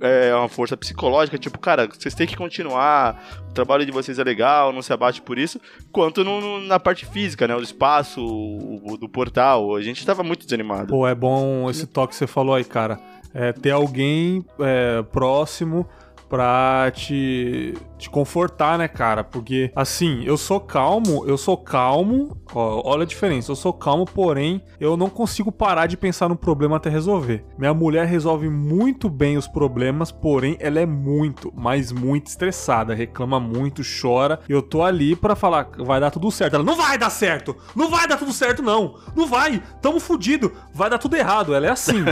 é 0.00 0.35
uma 0.35 0.49
força 0.49 0.76
psicológica, 0.76 1.38
tipo, 1.38 1.58
cara, 1.58 1.87
vocês 1.87 2.14
têm 2.14 2.26
que 2.26 2.37
continuar, 2.37 3.23
o 3.50 3.52
trabalho 3.52 3.85
de 3.85 3.92
vocês 3.92 4.18
é 4.18 4.25
legal, 4.25 4.73
não 4.73 4.82
se 4.82 4.92
abate 4.92 5.23
por 5.23 5.38
isso, 5.38 5.61
quanto 5.92 6.25
no, 6.25 6.61
na 6.61 6.78
parte 6.78 7.06
física, 7.06 7.47
né, 7.47 7.54
o 7.54 7.62
espaço, 7.62 8.25
o, 8.25 8.92
o, 8.92 8.97
do 8.97 9.08
portal, 9.08 9.76
a 9.76 9.82
gente 9.82 10.04
tava 10.04 10.23
muito 10.23 10.44
desanimado. 10.44 10.88
Pô, 10.88 11.06
é 11.06 11.14
bom 11.14 11.68
esse 11.70 11.87
toque 11.87 12.11
que 12.11 12.16
você 12.16 12.26
falou 12.26 12.54
aí, 12.54 12.64
cara, 12.64 12.99
é, 13.35 13.52
ter 13.52 13.70
alguém 13.70 14.44
é, 14.61 15.02
próximo 15.02 15.88
pra 16.28 16.90
te, 16.94 17.75
te 17.99 18.09
confortar, 18.09 18.78
né, 18.78 18.88
cara? 18.88 19.25
Porque, 19.25 19.71
assim, 19.75 20.23
eu 20.25 20.37
sou 20.37 20.61
calmo, 20.61 21.25
eu 21.26 21.37
sou 21.37 21.57
calmo, 21.57 22.37
ó, 22.55 22.83
olha 22.85 23.02
a 23.02 23.07
diferença, 23.07 23.50
eu 23.50 23.57
sou 23.57 23.73
calmo, 23.73 24.07
porém, 24.07 24.62
eu 24.81 24.97
não 24.97 25.11
consigo 25.11 25.50
parar 25.50 25.87
de 25.87 25.97
pensar 25.97 26.28
no 26.28 26.37
problema 26.37 26.76
até 26.76 26.88
resolver. 26.88 27.45
Minha 27.59 27.75
mulher 27.75 28.07
resolve 28.07 28.49
muito 28.49 29.11
bem 29.11 29.37
os 29.37 29.49
problemas, 29.49 30.12
porém, 30.12 30.57
ela 30.61 30.78
é 30.78 30.87
muito, 30.87 31.52
mas 31.57 31.93
muito 31.93 32.28
estressada, 32.28 32.95
reclama 32.95 33.40
muito, 33.40 33.83
chora. 34.00 34.40
Eu 34.49 34.62
tô 34.62 34.83
ali 34.83 35.17
para 35.17 35.35
falar, 35.35 35.69
vai 35.78 36.00
dar 36.00 36.11
tudo 36.11 36.31
certo. 36.31 36.55
Ela, 36.55 36.64
não 36.64 36.76
vai 36.76 36.97
dar 36.97 37.11
certo! 37.11 37.57
Não 37.75 37.90
vai 37.90 38.07
dar 38.07 38.17
tudo 38.17 38.33
certo, 38.33 38.62
não! 38.62 38.95
Não 39.17 39.26
vai! 39.26 39.62
Tamo 39.83 39.99
fudido! 39.99 40.52
Vai 40.73 40.88
dar 40.88 40.99
tudo 40.99 41.17
errado. 41.17 41.55
Ela 41.55 41.67
é 41.67 41.71
assim. 41.71 42.05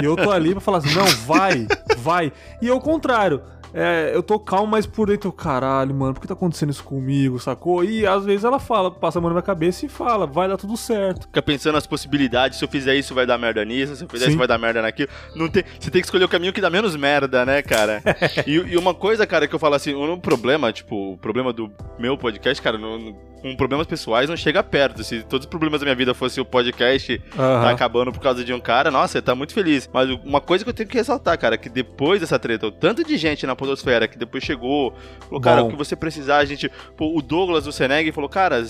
e 0.00 0.04
eu 0.04 0.16
tô 0.16 0.30
ali 0.30 0.52
pra 0.52 0.60
falar 0.60 0.78
assim, 0.78 0.94
não, 0.94 1.06
vai, 1.26 1.66
vai. 1.98 2.32
E 2.62 2.66
eu, 2.66 2.74
ao 2.74 2.80
contrário, 2.80 3.42
é, 3.74 4.12
eu 4.14 4.22
tô 4.22 4.38
calmo, 4.38 4.68
mas 4.68 4.86
por 4.86 5.08
dentro, 5.08 5.32
caralho, 5.34 5.94
mano, 5.94 6.14
por 6.14 6.20
que 6.20 6.28
tá 6.28 6.34
acontecendo 6.34 6.70
isso 6.70 6.84
comigo, 6.84 7.38
sacou? 7.38 7.84
E 7.84 8.06
às 8.06 8.24
vezes 8.24 8.44
ela 8.44 8.58
fala, 8.58 8.90
passa 8.90 9.18
a 9.18 9.22
mão 9.22 9.28
na 9.28 9.34
minha 9.34 9.42
cabeça 9.42 9.84
e 9.84 9.88
fala, 9.88 10.26
vai 10.26 10.48
dar 10.48 10.56
tudo 10.56 10.76
certo. 10.76 11.26
Fica 11.26 11.42
pensando 11.42 11.74
nas 11.74 11.86
possibilidades, 11.86 12.58
se 12.58 12.64
eu 12.64 12.68
fizer 12.68 12.94
isso 12.96 13.14
vai 13.14 13.26
dar 13.26 13.38
merda 13.38 13.64
nisso, 13.64 13.96
se 13.96 14.04
eu 14.04 14.08
fizer 14.08 14.26
Sim. 14.26 14.30
isso 14.30 14.38
vai 14.38 14.46
dar 14.46 14.58
merda 14.58 14.82
naquilo. 14.82 15.08
Não 15.34 15.48
tem, 15.48 15.64
você 15.78 15.90
tem 15.90 16.00
que 16.00 16.06
escolher 16.06 16.24
o 16.24 16.28
caminho 16.28 16.52
que 16.52 16.60
dá 16.60 16.70
menos 16.70 16.96
merda, 16.96 17.44
né, 17.44 17.62
cara? 17.62 18.02
e, 18.46 18.52
e, 18.52 18.76
uma 18.76 18.94
coisa, 18.94 19.26
cara, 19.26 19.46
que 19.46 19.54
eu 19.54 19.58
falo 19.58 19.74
assim, 19.74 19.94
um 19.94 20.18
problema, 20.18 20.72
tipo, 20.72 21.12
o 21.12 21.18
problema 21.18 21.52
do 21.52 21.70
meu 21.98 22.16
podcast, 22.16 22.62
cara, 22.62 22.78
no, 22.78 23.14
com 23.44 23.54
problemas 23.54 23.86
pessoais 23.86 24.30
não 24.30 24.38
chega 24.38 24.62
perto. 24.62 25.04
Se 25.04 25.22
todos 25.22 25.44
os 25.44 25.50
problemas 25.50 25.78
da 25.78 25.84
minha 25.84 25.94
vida 25.94 26.14
fossem 26.14 26.40
o 26.40 26.46
podcast 26.46 27.12
uhum. 27.12 27.36
tá 27.36 27.70
acabando 27.70 28.10
por 28.10 28.20
causa 28.20 28.42
de 28.42 28.54
um 28.54 28.58
cara, 28.58 28.90
nossa, 28.90 29.20
tá 29.20 29.34
muito 29.34 29.52
feliz. 29.52 29.86
Mas 29.92 30.08
uma 30.24 30.40
coisa 30.40 30.64
que 30.64 30.70
eu 30.70 30.74
tenho 30.74 30.88
que 30.88 30.96
ressaltar, 30.96 31.38
cara, 31.38 31.58
que 31.58 31.68
depois 31.68 32.22
dessa 32.22 32.38
treta, 32.38 32.68
o 32.68 32.72
tanto 32.72 33.04
de 33.04 33.18
gente 33.18 33.46
na 33.46 33.54
podosfera 33.54 34.08
que 34.08 34.16
depois 34.16 34.42
chegou, 34.42 34.94
falou, 35.28 35.42
cara, 35.42 35.60
Bom. 35.60 35.68
o 35.68 35.70
que 35.72 35.76
você 35.76 35.94
precisar, 35.94 36.38
a 36.38 36.44
gente... 36.46 36.70
Pô, 36.96 37.14
o 37.14 37.20
Douglas 37.20 37.64
do 37.64 37.72
Seneg 37.72 38.10
falou, 38.12 38.30
cara 38.30 38.64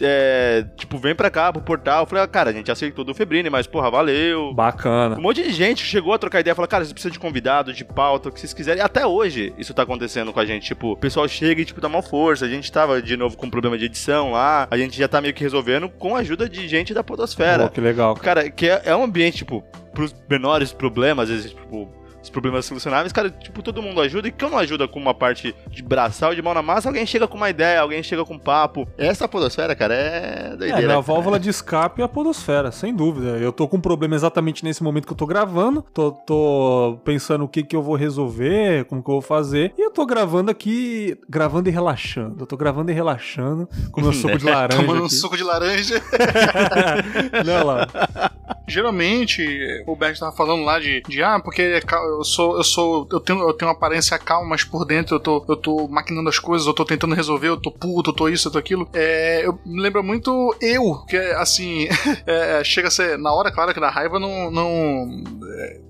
é, 0.00 0.64
tipo, 0.76 0.98
vem 0.98 1.14
pra 1.14 1.30
cá, 1.30 1.52
pro 1.52 1.62
portal. 1.62 2.02
Eu 2.02 2.06
falei, 2.06 2.24
ah, 2.24 2.28
cara, 2.28 2.50
a 2.50 2.52
gente 2.52 2.70
aceitou 2.70 3.04
do 3.04 3.14
Febrine, 3.14 3.50
mas, 3.50 3.66
porra, 3.66 3.90
valeu. 3.90 4.52
Bacana. 4.54 5.16
Um 5.16 5.22
monte 5.22 5.42
de 5.42 5.52
gente 5.52 5.84
chegou 5.84 6.12
a 6.12 6.18
trocar 6.18 6.40
ideia, 6.40 6.54
falou, 6.54 6.68
cara, 6.68 6.84
você 6.84 6.92
precisa 6.92 7.12
de 7.12 7.18
convidado, 7.18 7.72
de 7.72 7.84
pauta, 7.84 8.28
o 8.28 8.32
que 8.32 8.40
vocês 8.40 8.52
quiserem. 8.52 8.82
Até 8.82 9.06
hoje 9.06 9.52
isso 9.58 9.74
tá 9.74 9.82
acontecendo 9.82 10.32
com 10.32 10.40
a 10.40 10.46
gente. 10.46 10.66
Tipo, 10.66 10.92
o 10.92 10.96
pessoal 10.96 11.26
chega 11.28 11.62
e, 11.62 11.64
tipo, 11.64 11.80
dá 11.80 11.88
uma 11.88 12.02
força. 12.02 12.44
A 12.44 12.48
gente 12.48 12.70
tava, 12.70 13.00
de 13.02 13.16
novo, 13.16 13.36
com 13.36 13.48
problema 13.50 13.76
de 13.76 13.86
edição 13.86 14.17
lá. 14.26 14.66
A 14.70 14.76
gente 14.76 14.98
já 14.98 15.08
tá 15.08 15.20
meio 15.20 15.34
que 15.34 15.42
resolvendo 15.42 15.88
com 15.88 16.16
a 16.16 16.20
ajuda 16.20 16.48
de 16.48 16.66
gente 16.68 16.92
da 16.92 17.04
podosfera. 17.04 17.66
Oh, 17.66 17.70
que 17.70 17.80
legal. 17.80 18.14
Cara, 18.14 18.50
que 18.50 18.68
é, 18.68 18.82
é 18.86 18.96
um 18.96 19.04
ambiente, 19.04 19.38
tipo, 19.38 19.62
pros 19.94 20.14
menores 20.28 20.72
problemas, 20.72 21.30
às 21.30 21.36
vezes, 21.36 21.52
tipo, 21.52 21.88
os 22.22 22.30
problemas 22.30 22.66
solucionáveis, 22.66 23.12
cara, 23.12 23.30
tipo, 23.30 23.62
todo 23.62 23.82
mundo 23.82 24.00
ajuda. 24.00 24.28
E 24.28 24.32
que 24.32 24.44
eu 24.44 24.50
não 24.50 24.58
ajuda 24.58 24.88
com 24.88 24.98
uma 24.98 25.14
parte 25.14 25.54
de 25.70 25.82
braçal, 25.82 26.34
de 26.34 26.42
mão 26.42 26.54
na 26.54 26.62
massa, 26.62 26.88
alguém 26.88 27.06
chega 27.06 27.26
com 27.26 27.36
uma 27.36 27.50
ideia, 27.50 27.80
alguém 27.80 28.02
chega 28.02 28.24
com 28.24 28.34
um 28.34 28.38
papo. 28.38 28.86
Essa 28.96 29.28
podosfera, 29.28 29.74
cara, 29.74 29.94
é 29.94 30.56
doideira. 30.56 30.92
É, 30.92 30.96
a 30.96 31.00
válvula 31.00 31.38
de 31.38 31.48
escape 31.48 32.00
é 32.00 32.04
a 32.04 32.08
podosfera, 32.08 32.70
sem 32.70 32.94
dúvida. 32.94 33.38
Eu 33.38 33.52
tô 33.52 33.66
com 33.68 33.76
um 33.76 33.80
problema 33.80 34.14
exatamente 34.14 34.64
nesse 34.64 34.82
momento 34.82 35.06
que 35.06 35.12
eu 35.12 35.16
tô 35.16 35.26
gravando. 35.26 35.82
Tô, 35.92 36.12
tô 36.12 37.00
pensando 37.04 37.44
o 37.44 37.48
que 37.48 37.62
que 37.62 37.76
eu 37.76 37.82
vou 37.82 37.94
resolver, 37.94 38.84
como 38.86 39.02
que 39.02 39.10
eu 39.10 39.14
vou 39.14 39.22
fazer. 39.22 39.72
E 39.78 39.82
eu 39.82 39.90
tô 39.90 40.04
gravando 40.04 40.50
aqui, 40.50 41.16
gravando 41.28 41.68
e 41.68 41.72
relaxando. 41.72 42.42
Eu 42.42 42.46
tô 42.46 42.56
gravando 42.56 42.90
e 42.90 42.94
relaxando 42.94 43.68
com 43.92 44.00
meu 44.00 44.12
suco 44.14 44.38
de 44.38 44.44
laranja. 44.44 44.76
Tomando 44.82 45.02
um 45.04 45.08
suco 45.08 45.36
de 45.36 45.42
laranja. 45.42 46.02
não, 47.44 47.64
lá. 47.64 47.86
Geralmente, 48.66 49.82
o 49.86 49.96
Berg 49.96 50.18
tava 50.18 50.36
falando 50.36 50.62
lá 50.62 50.78
de, 50.78 51.00
de 51.08 51.22
ah, 51.22 51.40
porque 51.40 51.62
é 51.62 51.80
eu 52.08 52.24
sou, 52.24 52.56
eu 52.56 52.64
sou, 52.64 53.08
eu 53.10 53.20
tenho, 53.20 53.40
eu 53.40 53.52
tenho 53.52 53.70
uma 53.70 53.76
aparência 53.76 54.18
calma, 54.18 54.50
mas 54.50 54.64
por 54.64 54.84
dentro 54.84 55.16
eu 55.16 55.20
tô, 55.20 55.44
eu 55.48 55.56
tô 55.56 55.88
maquinando 55.88 56.28
as 56.28 56.38
coisas, 56.38 56.66
eu 56.66 56.74
tô 56.74 56.84
tentando 56.84 57.14
resolver, 57.14 57.48
eu 57.48 57.56
tô 57.56 57.70
puto, 57.70 58.10
eu 58.10 58.14
tô 58.14 58.28
isso, 58.28 58.48
eu 58.48 58.52
tô 58.52 58.58
aquilo. 58.58 58.88
É, 58.92 59.46
eu 59.46 59.58
me 59.64 59.80
lembro 59.80 60.02
muito 60.02 60.54
eu, 60.60 61.04
que 61.08 61.16
assim, 61.16 61.88
é, 62.26 62.62
chega 62.64 62.88
a 62.88 62.90
ser, 62.90 63.18
na 63.18 63.32
hora, 63.32 63.50
claro 63.50 63.72
que 63.72 63.80
da 63.80 63.90
raiva 63.90 64.18
não, 64.18 64.50
não, 64.50 65.24
é, 65.58 65.80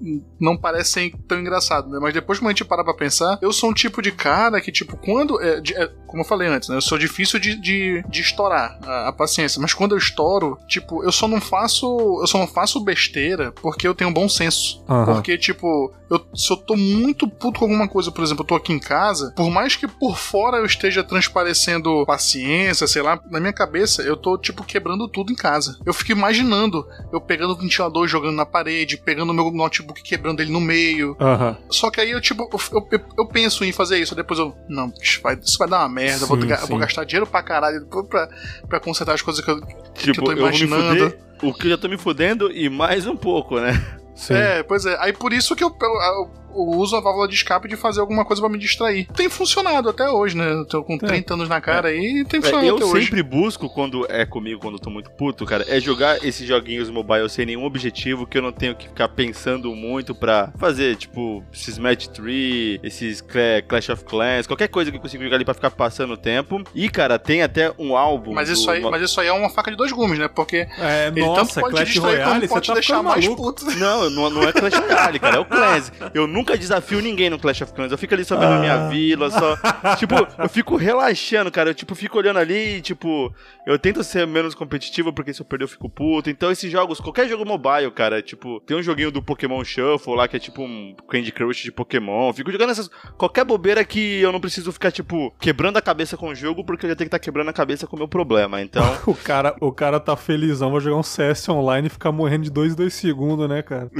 não 0.41 0.57
parece 0.57 1.13
tão 1.27 1.41
engraçado, 1.41 1.89
né? 1.89 1.99
Mas 2.01 2.15
depois, 2.15 2.39
quando 2.39 2.49
a 2.49 2.51
gente 2.51 2.65
para 2.65 2.85
pra 2.85 2.95
pensar, 2.95 3.39
eu 3.41 3.53
sou 3.53 3.71
um 3.71 3.75
tipo 3.75 4.03
de 4.03 4.13
cara 4.13 4.61
que, 4.61 4.73
tipo, 4.73 4.97
quando, 4.97 5.41
é, 5.43 5.61
de, 5.61 5.75
é, 5.75 5.91
como 6.07 6.23
eu 6.23 6.27
falei 6.27 6.49
antes, 6.49 6.69
né? 6.69 6.77
Eu 6.77 6.81
sou 6.81 6.99
difícil 6.99 7.39
de, 7.39 7.55
de, 7.61 8.03
de 8.09 8.21
estourar 8.21 8.79
a, 8.85 9.09
a, 9.09 9.13
paciência, 9.13 9.61
mas 9.61 9.75
quando 9.75 9.93
eu 9.93 9.99
estouro, 9.99 10.59
tipo, 10.69 11.03
eu 11.05 11.13
só 11.13 11.29
não 11.29 11.41
faço, 11.41 11.87
eu 12.21 12.27
só 12.27 12.39
não 12.39 12.47
faço 12.47 12.81
besteira 12.81 13.53
porque 13.53 13.87
eu 13.87 13.95
tenho 13.95 14.11
bom 14.11 14.29
senso. 14.29 14.83
Uhum. 14.89 15.05
Porque, 15.05 15.37
tipo, 15.37 15.93
eu, 16.11 16.25
se 16.35 16.51
eu 16.53 16.57
tô 16.57 16.77
muito 16.77 17.29
puto 17.29 17.59
com 17.59 17.67
alguma 17.67 17.89
coisa, 17.89 18.11
por 18.11 18.25
exemplo, 18.25 18.43
eu 18.43 18.47
tô 18.47 18.55
aqui 18.55 18.73
em 18.73 18.79
casa, 18.79 19.33
por 19.37 19.51
mais 19.51 19.77
que 19.77 19.87
por 19.87 20.17
fora 20.17 20.59
eu 20.59 20.65
esteja 20.65 21.05
transparecendo 21.05 22.05
paciência, 22.07 22.87
sei 22.87 23.03
lá, 23.03 23.21
na 23.31 23.41
minha 23.41 23.53
cabeça 23.53 24.03
eu 24.03 24.17
tô, 24.17 24.39
tipo, 24.39 24.65
quebrando 24.65 25.09
tudo 25.09 25.33
em 25.33 25.37
casa. 25.37 25.79
Eu 25.85 25.93
fico 25.93 26.13
imaginando 26.13 26.87
eu 27.13 27.21
pegando 27.21 27.53
o 27.53 27.57
ventilador 27.57 28.07
jogando 28.07 28.37
na 28.37 28.47
parede, 28.47 28.97
pegando 28.97 29.31
o 29.31 29.35
meu 29.35 29.51
notebook 29.51 30.03
quebrando 30.03 30.41
ele 30.41 30.51
no 30.51 30.61
meio. 30.61 31.17
Uhum. 31.21 31.57
Só 31.71 31.91
que 31.91 32.01
aí 32.01 32.11
eu, 32.11 32.21
tipo, 32.21 32.49
eu, 32.51 32.89
eu, 32.91 33.01
eu, 33.19 33.27
penso 33.27 33.65
em 33.65 33.73
fazer 33.73 33.99
isso, 33.99 34.15
depois 34.15 34.39
eu, 34.39 34.55
não, 34.69 34.93
isso 35.01 35.21
vai, 35.23 35.39
isso 35.43 35.59
vai 35.59 35.69
dar 35.69 35.81
uma 35.81 35.89
merda, 35.89 36.21
sim, 36.21 36.27
vou, 36.27 36.39
vou, 36.69 36.79
gastar 36.79 37.05
dinheiro 37.05 37.27
pra 37.27 37.43
caralho 37.43 37.87
pra, 38.09 38.29
pra 38.69 38.81
consertar 38.81 39.15
as 39.15 39.23
coisas 39.23 39.45
que 39.45 39.51
eu, 39.51 39.61
tipo, 39.95 40.13
que 40.13 40.21
eu 40.21 40.25
tô 40.25 40.33
imaginando. 40.33 41.05
Eu 41.05 41.29
o 41.43 41.53
que 41.53 41.67
eu 41.67 41.71
já 41.71 41.79
tô 41.79 41.89
me 41.89 41.97
fudendo 41.97 42.51
e 42.51 42.69
mais 42.69 43.07
um 43.07 43.17
pouco, 43.17 43.61
né? 43.61 43.73
Sim. 44.19 44.35
É, 44.35 44.63
pois 44.65 44.85
é. 44.85 44.97
Aí 44.99 45.13
por 45.13 45.33
isso 45.33 45.55
que 45.55 45.63
eu, 45.63 45.75
eu, 45.81 46.31
uso 46.55 46.97
a 46.97 47.01
válvula 47.01 47.29
de 47.29 47.35
escape 47.35 47.69
de 47.69 47.77
fazer 47.77 48.01
alguma 48.01 48.25
coisa 48.25 48.41
para 48.43 48.51
me 48.51 48.59
distrair. 48.59 49.07
Tem 49.15 49.29
funcionado 49.29 49.89
até 49.89 50.09
hoje, 50.09 50.37
né? 50.37 50.51
Eu 50.53 50.67
tô 50.67 50.83
com 50.83 50.95
é. 50.95 50.99
30 50.99 51.35
anos 51.35 51.49
na 51.49 51.61
cara 51.61 51.93
é. 51.93 51.97
e 51.97 52.25
tem 52.25 52.41
funcionado 52.41 52.67
é, 52.67 52.71
até 52.71 52.85
hoje. 52.85 52.97
Eu 52.97 53.03
sempre 53.03 53.23
busco, 53.23 53.69
quando 53.69 54.07
é 54.09 54.25
comigo, 54.25 54.61
quando 54.61 54.75
eu 54.75 54.81
tô 54.81 54.91
muito 54.91 55.11
puto, 55.11 55.45
cara, 55.45 55.65
é 55.69 55.81
jogar 55.81 56.25
esses 56.25 56.47
joguinhos 56.47 56.91
mobile 56.91 57.29
sem 57.29 57.47
nenhum 57.47 57.65
objetivo, 57.65 58.27
que 58.27 58.39
eu 58.39 58.43
não 58.43 58.53
tenho 58.53 58.75
que 58.75 58.89
ficar 58.89 59.09
pensando 59.09 59.75
muito 59.75 60.15
pra 60.15 60.53
fazer, 60.59 60.97
tipo, 60.97 61.45
esses 61.53 61.79
Match 61.79 62.07
3, 62.07 62.81
esses 62.83 63.25
Clash 63.67 63.89
of 63.91 64.05
Clans, 64.05 64.47
qualquer 64.47 64.69
coisa 64.69 64.91
que 64.91 64.97
eu 64.97 65.01
consigo 65.01 65.23
jogar 65.23 65.37
ali 65.37 65.45
pra 65.45 65.55
ficar 65.55 65.71
passando 65.71 66.15
o 66.15 66.17
tempo. 66.17 66.63
E, 66.75 66.89
cara, 66.89 67.19
tem 67.19 67.43
até 67.43 67.73
um 67.79 67.97
álbum. 67.97 68.33
Mas 68.33 68.49
isso, 68.49 68.71
aí, 68.71 68.81
mas 68.83 69.03
isso 69.03 69.21
aí 69.21 69.29
é 69.29 69.33
uma 69.33 69.51
faca 69.51 69.71
de 69.71 69.77
dois 69.77 69.93
gumes, 69.93 70.19
né? 70.19 70.29
Porque 70.29 70.69
é, 70.79 71.09
ele 71.09 71.21
nossa, 71.21 71.41
tanto 71.41 71.61
pode 71.61 71.75
Clash 71.75 71.89
distrair 71.89 72.17
Royale, 72.17 72.49
como 72.49 72.49
pode 72.49 72.67
tá 72.67 72.73
te 72.73 72.77
deixar 72.77 73.03
mais 73.03 73.29
puto. 73.29 73.65
Não, 73.77 74.11
não, 74.11 74.31
não 74.31 74.43
é 74.43 74.53
Clash 74.53 74.75
Royale, 74.75 75.19
cara, 75.19 75.37
é 75.37 75.41
o 75.41 75.45
Clans. 75.45 75.93
Eu 76.15 76.27
nunca 76.29 76.38
desafio 76.45 77.01
ninguém 77.01 77.31
no 77.31 77.39
Clash 77.39 77.63
of 77.63 77.73
Clans. 77.73 77.93
Eu 77.93 77.99
fico 77.99 78.15
ali 78.15 78.25
só 78.25 78.37
vendo 78.37 78.53
a 78.53 78.59
minha 78.59 78.87
ah. 78.87 78.89
vila, 78.89 79.31
só. 79.31 79.57
tipo, 79.97 80.15
eu 80.39 80.49
fico 80.49 80.77
relaxando, 80.77 81.51
cara. 81.51 81.71
Eu, 81.71 81.75
tipo, 81.75 81.95
fico 81.95 82.19
olhando 82.19 82.39
ali 82.39 82.77
e, 82.77 82.81
tipo, 82.81 83.33
eu 83.67 83.79
tento 83.79 84.03
ser 84.03 84.27
menos 84.27 84.55
competitivo, 84.55 85.13
porque 85.13 85.33
se 85.33 85.41
eu 85.41 85.47
perder 85.47 85.65
eu 85.65 85.69
fico 85.69 85.89
puto. 85.89 86.31
Então, 86.31 86.51
esses 86.51 86.71
jogos, 86.71 87.01
qualquer 87.01 87.29
jogo 87.29 87.45
mobile, 87.45 87.91
cara, 87.91 88.23
tipo, 88.23 88.61
tem 88.61 88.77
um 88.77 88.83
joguinho 88.83 89.11
do 89.11 89.23
Pokémon 89.23 89.63
Shuffle 89.65 90.15
lá, 90.15 90.27
que 90.29 90.37
é 90.37 90.41
tipo 90.41 90.63
um 90.63 90.95
Candy 91.09 91.33
Crush 91.33 91.63
de 91.63 91.73
Pokémon. 91.73 92.29
Eu 92.29 92.35
fico 92.35 92.51
jogando 92.51 92.71
essas. 92.71 92.89
Qualquer 93.17 93.45
bobeira 93.45 93.85
que 93.85 94.21
eu 94.21 94.33
não 94.33 94.41
preciso 94.41 94.73
ficar, 94.73 94.91
tipo, 94.91 95.35
quebrando 95.39 95.77
a 95.77 95.83
cabeça 95.83 96.17
com 96.17 96.29
o 96.29 96.35
jogo, 96.35 96.65
porque 96.65 96.87
eu 96.87 96.91
já 96.91 96.97
tenho 96.97 97.07
que 97.09 97.17
estar 97.17 97.19
tá 97.19 97.25
quebrando 97.25 97.49
a 97.49 97.53
cabeça 97.53 97.87
com 97.87 97.97
o 97.97 97.99
meu 97.99 98.09
problema. 98.09 98.61
Então. 98.61 98.85
o, 99.07 99.15
cara, 99.15 99.55
o 99.61 99.73
cara 99.73 100.01
tá 100.01 100.17
felizão, 100.17 100.73
vai 100.73 100.81
jogar 100.81 100.97
um 100.97 101.03
CS 101.03 101.49
online 101.49 101.87
e 101.89 101.91
ficar 101.91 102.13
morrendo 102.13 102.45
de 102.45 102.51
2, 102.51 102.75
2 102.75 102.93
segundos, 102.93 103.49
né, 103.49 103.63
cara? 103.63 103.91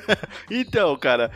então, 0.50 0.96
cara, 0.96 1.30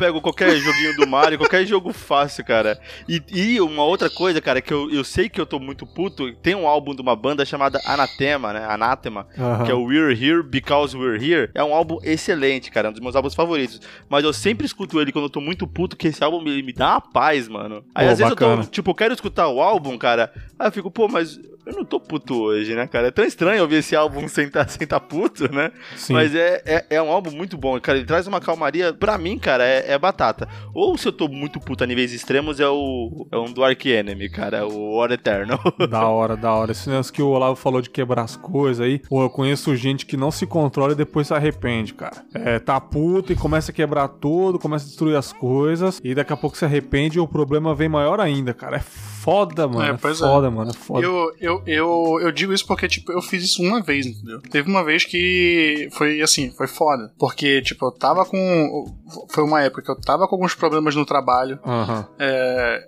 pego 0.00 0.18
qualquer 0.22 0.56
joguinho 0.56 0.96
do 0.96 1.06
Mario, 1.06 1.36
qualquer 1.36 1.66
jogo 1.66 1.92
fácil, 1.92 2.42
cara. 2.42 2.80
E, 3.06 3.22
e, 3.30 3.60
uma 3.60 3.84
outra 3.84 4.08
coisa, 4.08 4.40
cara, 4.40 4.62
que 4.62 4.72
eu, 4.72 4.90
eu 4.90 5.04
sei 5.04 5.28
que 5.28 5.38
eu 5.38 5.44
tô 5.44 5.58
muito 5.58 5.86
puto, 5.86 6.32
tem 6.36 6.54
um 6.54 6.66
álbum 6.66 6.94
de 6.94 7.02
uma 7.02 7.14
banda 7.14 7.44
chamada 7.44 7.78
Anatema, 7.84 8.54
né? 8.54 8.64
Anatema, 8.66 9.26
uhum. 9.36 9.64
que 9.64 9.70
é 9.70 9.74
o 9.74 9.84
We're 9.84 10.12
Here 10.12 10.42
Because 10.42 10.96
We're 10.96 11.22
Here. 11.22 11.50
É 11.54 11.62
um 11.62 11.74
álbum 11.74 11.98
excelente, 12.02 12.70
cara, 12.70 12.88
um 12.88 12.92
dos 12.92 13.00
meus 13.00 13.14
álbuns 13.14 13.34
favoritos. 13.34 13.78
Mas 14.08 14.24
eu 14.24 14.32
sempre 14.32 14.64
escuto 14.64 14.98
ele 14.98 15.12
quando 15.12 15.26
eu 15.26 15.30
tô 15.30 15.40
muito 15.40 15.66
puto, 15.66 15.98
que 15.98 16.08
esse 16.08 16.24
álbum 16.24 16.40
me, 16.40 16.62
me 16.62 16.72
dá 16.72 16.92
uma 16.92 17.00
paz, 17.02 17.46
mano. 17.46 17.84
Aí 17.94 18.08
às 18.08 18.18
vezes 18.18 18.30
eu 18.30 18.36
tô, 18.36 18.64
tipo, 18.64 18.90
eu 18.92 18.94
quero 18.94 19.12
escutar 19.12 19.48
o 19.48 19.60
álbum, 19.60 19.98
cara. 19.98 20.32
Aí 20.58 20.68
eu 20.68 20.72
fico, 20.72 20.90
pô, 20.90 21.08
mas 21.08 21.38
eu 21.70 21.76
não 21.76 21.84
tô 21.84 21.98
puto 21.98 22.42
hoje, 22.42 22.74
né, 22.74 22.86
cara? 22.86 23.08
É 23.08 23.10
tão 23.10 23.24
estranho 23.24 23.62
ouvir 23.62 23.76
esse 23.76 23.96
álbum 23.96 24.28
sem 24.28 24.48
tá, 24.48 24.66
sem 24.66 24.86
tá 24.86 25.00
puto, 25.00 25.52
né? 25.52 25.70
Sim. 25.96 26.12
Mas 26.12 26.34
é, 26.34 26.62
é, 26.64 26.86
é, 26.90 27.02
um 27.02 27.10
álbum 27.10 27.30
muito 27.30 27.56
bom, 27.56 27.80
cara. 27.80 27.98
Ele 27.98 28.06
traz 28.06 28.26
uma 28.26 28.40
calmaria, 28.40 28.92
pra 28.92 29.16
mim, 29.16 29.38
cara, 29.38 29.64
é, 29.64 29.92
é 29.92 29.98
batata. 29.98 30.48
Ou 30.74 30.96
se 30.98 31.08
eu 31.08 31.12
tô 31.12 31.28
muito 31.28 31.60
puto 31.60 31.84
a 31.84 31.86
níveis 31.86 32.12
extremos, 32.12 32.60
é 32.60 32.68
o. 32.68 33.26
É 33.30 33.36
um 33.38 33.52
do 33.52 33.64
Ark 33.64 33.88
Enemy, 33.88 34.28
cara, 34.28 34.66
o 34.66 34.96
War 34.96 35.10
Eternal. 35.12 35.60
Da 35.90 36.06
hora, 36.06 36.36
da 36.36 36.52
hora. 36.52 36.72
Esse 36.72 36.88
negócio 36.88 37.12
que 37.12 37.22
o 37.22 37.28
Olavo 37.28 37.56
falou 37.56 37.80
de 37.80 37.90
quebrar 37.90 38.22
as 38.22 38.36
coisas 38.36 38.84
aí. 38.84 39.00
Pô, 39.00 39.22
eu 39.22 39.30
conheço 39.30 39.74
gente 39.74 40.06
que 40.06 40.16
não 40.16 40.30
se 40.30 40.46
controla 40.46 40.92
e 40.92 40.94
depois 40.96 41.26
se 41.26 41.34
arrepende, 41.34 41.94
cara. 41.94 42.24
É, 42.34 42.58
tá 42.58 42.80
puto 42.80 43.32
e 43.32 43.36
começa 43.36 43.70
a 43.72 43.74
quebrar 43.74 44.08
tudo, 44.08 44.58
começa 44.58 44.84
a 44.84 44.88
destruir 44.88 45.16
as 45.16 45.32
coisas. 45.32 46.00
E 46.04 46.14
daqui 46.14 46.32
a 46.32 46.36
pouco 46.36 46.56
se 46.56 46.64
arrepende 46.64 47.18
e 47.18 47.20
o 47.20 47.26
problema 47.26 47.74
vem 47.74 47.88
maior 47.88 48.20
ainda, 48.20 48.54
cara. 48.54 48.76
É 48.76 48.80
foda, 49.20 49.68
mano. 49.68 49.82
É, 49.82 49.90
é 49.90 50.14
foda, 50.14 50.46
é. 50.46 50.50
mano. 50.50 50.70
É 50.70 50.74
foda. 50.74 51.06
Eu, 51.06 51.32
eu, 51.38 51.59
eu, 51.66 52.18
eu 52.20 52.32
digo 52.32 52.52
isso 52.52 52.66
porque, 52.66 52.88
tipo, 52.88 53.12
eu 53.12 53.22
fiz 53.22 53.44
isso 53.44 53.62
uma 53.62 53.80
vez, 53.80 54.06
entendeu? 54.06 54.40
Teve 54.40 54.68
uma 54.68 54.84
vez 54.84 55.04
que 55.04 55.88
foi 55.92 56.20
assim, 56.22 56.50
foi 56.50 56.66
foda. 56.66 57.12
Porque, 57.18 57.62
tipo, 57.62 57.86
eu 57.86 57.92
tava 57.92 58.24
com. 58.24 58.94
Foi 59.28 59.44
uma 59.44 59.62
época 59.62 59.82
que 59.82 59.90
eu 59.90 60.00
tava 60.00 60.26
com 60.26 60.34
alguns 60.34 60.54
problemas 60.54 60.94
no 60.94 61.04
trabalho. 61.04 61.58
Uhum. 61.64 62.04
É, 62.18 62.84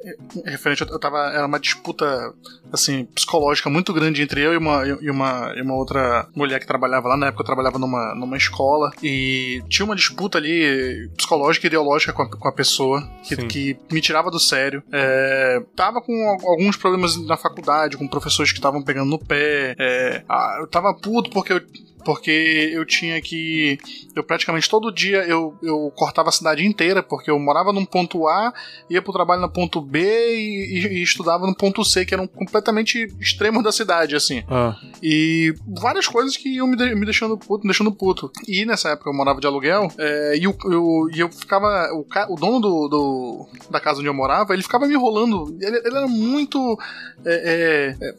referente, 0.46 0.82
eu 0.82 0.98
tava. 0.98 1.18
Era 1.32 1.46
uma 1.46 1.60
disputa, 1.60 2.32
assim, 2.72 3.04
psicológica 3.06 3.68
muito 3.68 3.92
grande 3.92 4.22
entre 4.22 4.40
eu 4.40 4.52
e 4.52 4.56
uma, 4.56 4.86
e 4.86 5.10
uma, 5.10 5.52
e 5.56 5.62
uma 5.62 5.74
outra 5.74 6.26
mulher 6.34 6.60
que 6.60 6.66
trabalhava 6.66 7.08
lá. 7.08 7.16
Na 7.16 7.26
época 7.26 7.42
eu 7.42 7.46
trabalhava 7.46 7.78
numa, 7.78 8.14
numa 8.14 8.36
escola. 8.36 8.90
E 9.02 9.62
tinha 9.68 9.84
uma 9.84 9.96
disputa 9.96 10.38
ali 10.38 11.10
psicológica 11.16 11.66
e 11.66 11.68
ideológica 11.68 12.12
com 12.12 12.22
a, 12.22 12.28
com 12.28 12.48
a 12.48 12.52
pessoa 12.52 13.02
que, 13.24 13.36
que 13.46 13.76
me 13.90 14.00
tirava 14.00 14.30
do 14.30 14.38
sério. 14.38 14.82
É, 14.92 15.62
tava 15.74 16.00
com 16.00 16.12
alguns 16.44 16.76
problemas 16.76 17.16
na 17.16 17.36
faculdade, 17.36 17.96
com 17.96 18.06
professores 18.06 18.51
que 18.52 18.58
estavam 18.58 18.82
pegando 18.82 19.10
no 19.10 19.18
pé. 19.18 19.74
É, 19.78 20.22
eu 20.60 20.66
tava 20.66 20.94
puto 20.94 21.30
porque 21.30 21.52
eu 21.52 21.60
porque 22.04 22.70
eu 22.72 22.84
tinha 22.84 23.20
que. 23.20 23.78
Eu 24.14 24.22
praticamente 24.24 24.68
todo 24.68 24.92
dia 24.92 25.18
eu, 25.26 25.54
eu 25.62 25.90
cortava 25.96 26.28
a 26.28 26.32
cidade 26.32 26.64
inteira, 26.66 27.02
porque 27.02 27.30
eu 27.30 27.38
morava 27.38 27.72
num 27.72 27.84
ponto 27.84 28.26
A, 28.28 28.52
ia 28.90 29.00
pro 29.02 29.12
trabalho 29.12 29.40
no 29.42 29.50
ponto 29.50 29.80
B 29.80 30.00
e, 30.00 30.78
e- 30.78 30.98
e 30.98 31.02
estudava 31.02 31.46
no 31.46 31.54
ponto 31.54 31.84
C, 31.84 32.04
que 32.04 32.14
eram 32.14 32.26
completamente 32.26 33.06
extremos 33.20 33.62
da 33.62 33.72
cidade, 33.72 34.14
assim. 34.16 34.42
Ah, 34.48 34.76
E 35.02 35.54
várias 35.80 36.06
coisas 36.06 36.36
que 36.36 36.48
iam 36.48 36.66
me, 36.66 36.76
de- 36.76 36.94
me 36.94 37.04
deixando 37.04 37.36
puto, 37.38 37.62
me 37.64 37.68
deixando 37.72 37.92
puto. 37.92 38.30
E 38.46 38.64
nessa 38.64 38.90
época 38.90 39.10
eu 39.10 39.14
morava 39.14 39.40
de 39.40 39.46
aluguel, 39.46 39.90
é, 39.98 40.36
e, 40.36 40.44
eu, 40.44 40.56
eu, 40.66 41.08
e 41.14 41.20
eu 41.20 41.30
ficava. 41.30 41.90
O, 41.94 42.04
ca- 42.04 42.26
o 42.30 42.36
dono 42.36 42.60
do, 42.60 42.88
do- 42.88 43.48
da 43.70 43.80
casa 43.80 43.98
onde 44.00 44.08
eu 44.08 44.14
morava, 44.14 44.52
ele 44.52 44.62
ficava 44.62 44.86
me 44.86 44.94
enrolando. 44.94 45.56
Ele, 45.60 45.76
ele 45.78 45.96
era 45.96 46.06
muito. 46.08 46.78
é, 47.24 47.94
é, 48.00 48.06
é, 48.08 48.14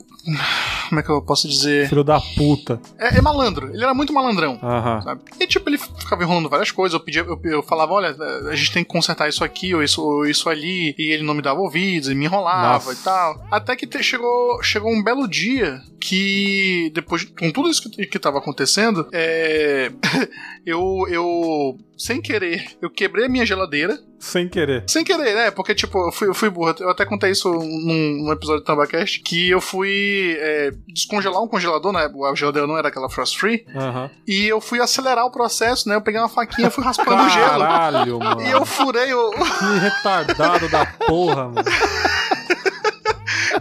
como 0.89 0.99
é 0.99 1.03
que 1.03 1.09
eu 1.09 1.21
posso 1.21 1.47
dizer? 1.47 1.89
filho 1.89 2.03
da 2.03 2.19
puta. 2.37 2.79
É, 2.97 3.17
é 3.17 3.21
malandro. 3.21 3.72
Ele 3.73 3.83
era 3.83 3.93
muito 3.93 4.13
malandrão. 4.13 4.59
Sabe? 5.03 5.21
E 5.39 5.47
tipo, 5.47 5.69
ele 5.69 5.77
ficava 5.77 6.23
enrolando 6.23 6.49
várias 6.49 6.71
coisas. 6.71 6.93
Eu 6.93 6.99
pedia, 7.03 7.21
eu, 7.21 7.39
eu 7.43 7.63
falava, 7.63 7.93
olha, 7.93 8.15
a 8.49 8.55
gente 8.55 8.71
tem 8.71 8.83
que 8.83 8.89
consertar 8.89 9.27
isso 9.27 9.43
aqui 9.43 9.73
ou 9.73 9.83
isso, 9.83 10.01
ou 10.01 10.25
isso 10.25 10.49
ali. 10.49 10.93
E 10.97 11.11
ele 11.11 11.23
não 11.23 11.33
me 11.33 11.41
dava 11.41 11.59
ouvidos 11.59 12.09
e 12.09 12.15
me 12.15 12.25
enrolava 12.25 12.85
Nossa. 12.85 12.93
e 12.93 13.03
tal. 13.03 13.45
Até 13.51 13.75
que 13.75 13.87
te- 13.87 14.03
chegou, 14.03 14.61
chegou 14.61 14.91
um 14.91 15.03
belo 15.03 15.27
dia 15.27 15.81
que, 15.99 16.91
depois, 16.93 17.23
com 17.23 17.51
tudo 17.51 17.69
isso 17.69 17.89
que, 17.89 18.05
que 18.05 18.19
tava 18.19 18.37
acontecendo, 18.37 19.07
é, 19.13 19.91
eu, 20.65 21.05
eu, 21.09 21.77
sem 21.97 22.21
querer, 22.21 22.65
eu 22.81 22.89
quebrei 22.89 23.25
a 23.25 23.29
minha 23.29 23.45
geladeira. 23.45 23.97
Sem 24.19 24.47
querer. 24.47 24.83
Sem 24.87 25.03
querer, 25.03 25.35
né? 25.35 25.51
Porque, 25.51 25.75
tipo, 25.75 26.07
eu 26.07 26.11
fui, 26.11 26.27
eu 26.29 26.33
fui 26.33 26.49
burro. 26.49 26.73
Eu 26.79 26.89
até 26.89 27.05
contei 27.05 27.31
isso 27.31 27.51
num, 27.51 28.23
num 28.23 28.31
episódio 28.31 28.61
do 28.61 28.65
Tambacast, 28.65 29.19
que 29.21 29.49
eu 29.49 29.59
fui 29.59 30.37
é, 30.39 30.71
descongelar 30.87 31.41
um 31.43 31.47
congelador, 31.47 31.91
né? 31.91 32.09
A 32.31 32.35
geladeira 32.35 32.65
não 32.65 32.77
era 32.77 32.87
aquela 32.87 33.09
frost 33.09 33.37
free. 33.37 33.65
Aham. 33.75 34.09
E 34.25 34.47
eu 34.47 34.61
fui 34.61 34.79
acelerar 34.79 35.25
o 35.25 35.31
processo, 35.31 35.89
né? 35.89 35.95
Eu 35.95 36.01
peguei 36.01 36.21
uma 36.21 36.29
faquinha 36.29 36.69
e 36.69 36.71
fui 36.71 36.83
raspando 36.85 37.21
o 37.23 37.29
gelo. 37.29 37.47
Caralho, 37.59 38.19
mano. 38.23 38.41
E 38.41 38.49
eu 38.51 38.65
furei 38.65 39.13
o. 39.13 39.31
Que 39.31 39.79
retardado 39.79 40.69
da 40.69 40.85
porra, 40.85 41.49
mano. 41.49 41.63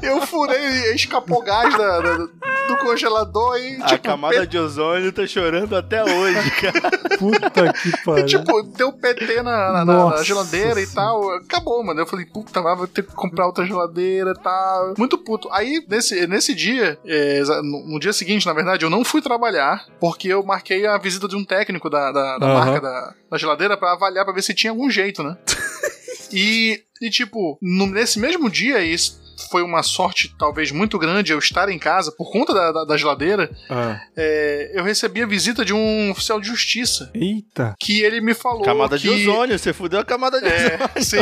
Eu 0.00 0.26
furei, 0.26 0.94
escapou 0.94 1.42
gás 1.42 1.76
da- 1.76 2.00
da- 2.00 2.28
do 2.76 2.78
congelador 2.78 3.56
e, 3.58 3.76
A 3.82 3.86
tipo, 3.86 4.02
camada 4.04 4.40
pe- 4.40 4.46
de 4.46 4.58
ozônio 4.58 5.12
tá 5.12 5.26
chorando 5.26 5.76
até 5.76 6.02
hoje, 6.02 6.50
cara. 6.60 6.90
Puta 7.18 7.72
que 7.72 8.04
pariu. 8.04 8.26
tipo, 8.26 8.62
deu 8.76 8.92
PT 8.92 9.42
na, 9.42 9.84
na- 9.84 9.84
na- 9.84 10.22
geladeira 10.22 10.80
e 10.80 10.86
Senhora. 10.86 10.94
tal. 10.94 11.30
Acabou, 11.36 11.82
mano. 11.84 12.00
Eu 12.00 12.06
falei, 12.06 12.26
puta, 12.26 12.60
mas 12.62 12.76
vou 12.78 12.86
ter 12.86 13.02
que 13.02 13.12
comprar 13.14 13.46
outra 13.46 13.64
geladeira 13.66 14.34
e 14.38 14.42
tal. 14.42 14.94
Muito 14.98 15.18
puto. 15.18 15.48
Aí, 15.52 15.84
nesse, 15.88 16.26
nesse 16.26 16.54
dia, 16.54 16.98
é, 17.04 17.42
no, 17.62 17.92
no 17.92 18.00
dia 18.00 18.12
seguinte, 18.12 18.46
na 18.46 18.52
verdade, 18.52 18.84
eu 18.84 18.90
não 18.90 19.04
fui 19.04 19.20
trabalhar 19.22 19.84
porque 20.00 20.28
eu 20.28 20.42
marquei 20.42 20.86
a 20.86 20.98
visita 20.98 21.28
de 21.28 21.36
um 21.36 21.44
técnico 21.44 21.88
da, 21.90 22.10
da, 22.12 22.38
da 22.38 22.46
Aham. 22.46 22.54
marca 22.64 22.80
da, 22.80 23.14
da 23.30 23.38
geladeira 23.38 23.76
pra 23.76 23.92
avaliar, 23.92 24.24
pra 24.24 24.34
ver 24.34 24.42
se 24.42 24.54
tinha 24.54 24.70
algum 24.70 24.90
jeito, 24.90 25.22
né? 25.22 25.36
e, 26.32 26.82
e, 27.00 27.10
tipo, 27.10 27.58
no- 27.60 27.86
nesse 27.86 28.18
mesmo 28.18 28.48
dia, 28.50 28.82
isso 28.82 29.21
foi 29.50 29.62
uma 29.62 29.82
sorte 29.82 30.34
talvez 30.38 30.70
muito 30.70 30.98
grande 30.98 31.32
eu 31.32 31.38
estar 31.38 31.68
em 31.68 31.78
casa 31.78 32.12
por 32.12 32.30
conta 32.30 32.52
da, 32.54 32.72
da- 32.72 32.84
da 32.84 32.96
geladeira. 32.96 33.50
Ah. 33.70 34.00
é, 34.16 34.72
eu 34.74 34.84
recebi 34.84 35.22
a 35.22 35.26
visita 35.26 35.64
de 35.64 35.72
um 35.74 36.10
oficial 36.10 36.40
de 36.40 36.46
justiça 36.48 37.10
Eita. 37.14 37.74
que 37.80 38.00
ele 38.02 38.20
me 38.20 38.34
falou 38.34 38.62
Camada 38.62 38.96
que... 38.96 39.02
de 39.02 39.10
ozônio, 39.10 39.58
você 39.58 39.72
fudeu 39.72 40.00
a 40.00 40.04
camada 40.04 40.40
de 40.40 40.46
ozônio. 40.46 40.88
É, 40.94 41.00
sim. 41.00 41.16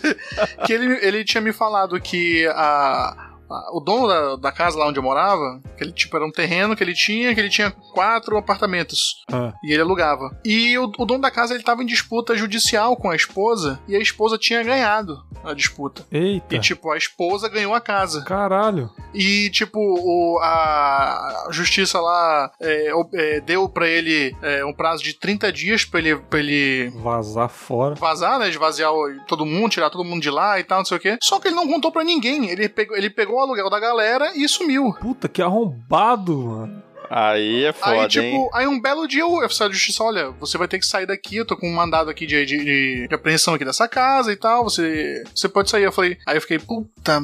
que 0.66 0.72
ele, 0.72 0.98
ele 1.06 1.24
tinha 1.24 1.40
me 1.40 1.52
falado 1.52 2.00
que 2.00 2.46
a- 2.48 3.34
o 3.72 3.80
dono 3.80 4.08
da, 4.08 4.36
da 4.36 4.52
casa 4.52 4.78
lá 4.78 4.86
onde 4.88 4.98
eu 4.98 5.02
morava, 5.02 5.60
que 5.76 5.84
ele 5.84 5.92
tipo 5.92 6.16
era 6.16 6.26
um 6.26 6.30
terreno 6.30 6.74
que 6.76 6.82
ele 6.82 6.94
tinha, 6.94 7.34
que 7.34 7.40
ele 7.40 7.48
tinha 7.50 7.70
quatro 7.92 8.36
apartamentos 8.36 9.24
Ah. 9.32 9.52
e 9.64 9.72
ele 9.72 9.82
alugava. 9.82 10.36
E 10.44 10.76
o, 10.78 10.84
o 10.98 11.04
dono 11.06 11.20
da 11.20 11.30
casa 11.30 11.54
ele 11.54 11.62
tava 11.62 11.82
em 11.82 11.86
disputa 11.86 12.36
judicial 12.36 12.96
com 12.96 13.10
a 13.10 13.16
esposa 13.16 13.80
e 13.88 13.94
a 13.96 14.00
esposa 14.00 14.36
tinha 14.38 14.62
ganhado 14.62 15.18
a 15.44 15.54
disputa. 15.54 16.04
Eita. 16.10 16.54
E 16.56 16.58
tipo, 16.58 16.90
a 16.90 16.96
esposa 16.96 17.48
ganhou 17.48 17.74
a 17.74 17.80
casa. 17.80 18.22
Caralho. 18.24 18.90
E, 19.14 19.48
tipo, 19.50 19.78
o, 19.78 20.38
a 20.42 21.48
justiça 21.50 22.00
lá 22.00 22.50
é, 22.60 22.90
é, 23.14 23.40
deu 23.40 23.68
pra 23.68 23.88
ele 23.88 24.34
é, 24.42 24.64
um 24.64 24.72
prazo 24.72 25.02
de 25.02 25.14
30 25.14 25.52
dias 25.52 25.84
pra 25.84 26.00
ele, 26.00 26.16
pra 26.16 26.38
ele 26.38 26.90
Vazar 26.96 27.48
fora. 27.48 27.94
vazar, 27.94 28.38
né? 28.38 28.48
Esvaziar 28.48 28.90
todo 29.26 29.46
mundo, 29.46 29.70
tirar 29.70 29.90
todo 29.90 30.04
mundo 30.04 30.20
de 30.22 30.30
lá 30.30 30.58
e 30.58 30.64
tal, 30.64 30.78
não 30.78 30.84
sei 30.84 30.96
o 30.96 31.00
quê. 31.00 31.16
Só 31.22 31.38
que 31.38 31.48
ele 31.48 31.54
não 31.56 31.68
contou 31.68 31.92
pra 31.92 32.04
ninguém. 32.04 32.48
Ele 32.50 32.68
pegou, 32.68 32.96
ele 32.96 33.08
pegou 33.10 33.35
o 33.36 33.40
aluguel 33.42 33.70
da 33.70 33.78
galera 33.80 34.32
e 34.34 34.48
sumiu. 34.48 34.92
Puta, 35.00 35.28
que 35.28 35.40
arrombado, 35.42 36.36
mano. 36.38 36.82
Aí 37.08 37.62
é 37.64 37.72
foda, 37.72 38.02
aí, 38.02 38.08
tipo, 38.08 38.24
hein? 38.24 38.48
aí 38.52 38.66
um 38.66 38.80
belo 38.80 39.06
dia 39.06 39.24
o 39.24 39.44
oficial 39.44 39.68
de 39.68 39.76
justiça, 39.76 40.02
olha, 40.02 40.30
você 40.40 40.58
vai 40.58 40.66
ter 40.66 40.80
que 40.80 40.84
sair 40.86 41.06
daqui, 41.06 41.36
eu 41.36 41.46
tô 41.46 41.56
com 41.56 41.68
um 41.68 41.72
mandado 41.74 42.10
aqui 42.10 42.26
de, 42.26 42.44
de, 42.44 42.56
de- 42.64 43.06
de 43.08 43.14
apreensão 43.14 43.54
aqui 43.54 43.64
dessa 43.64 43.86
casa 43.86 44.32
e 44.32 44.36
tal, 44.36 44.64
você, 44.64 45.22
você 45.32 45.48
pode 45.48 45.70
sair. 45.70 45.84
Eu 45.84 45.92
falei, 45.92 46.18
aí 46.26 46.36
eu 46.36 46.40
fiquei, 46.40 46.58
puta, 46.58 47.20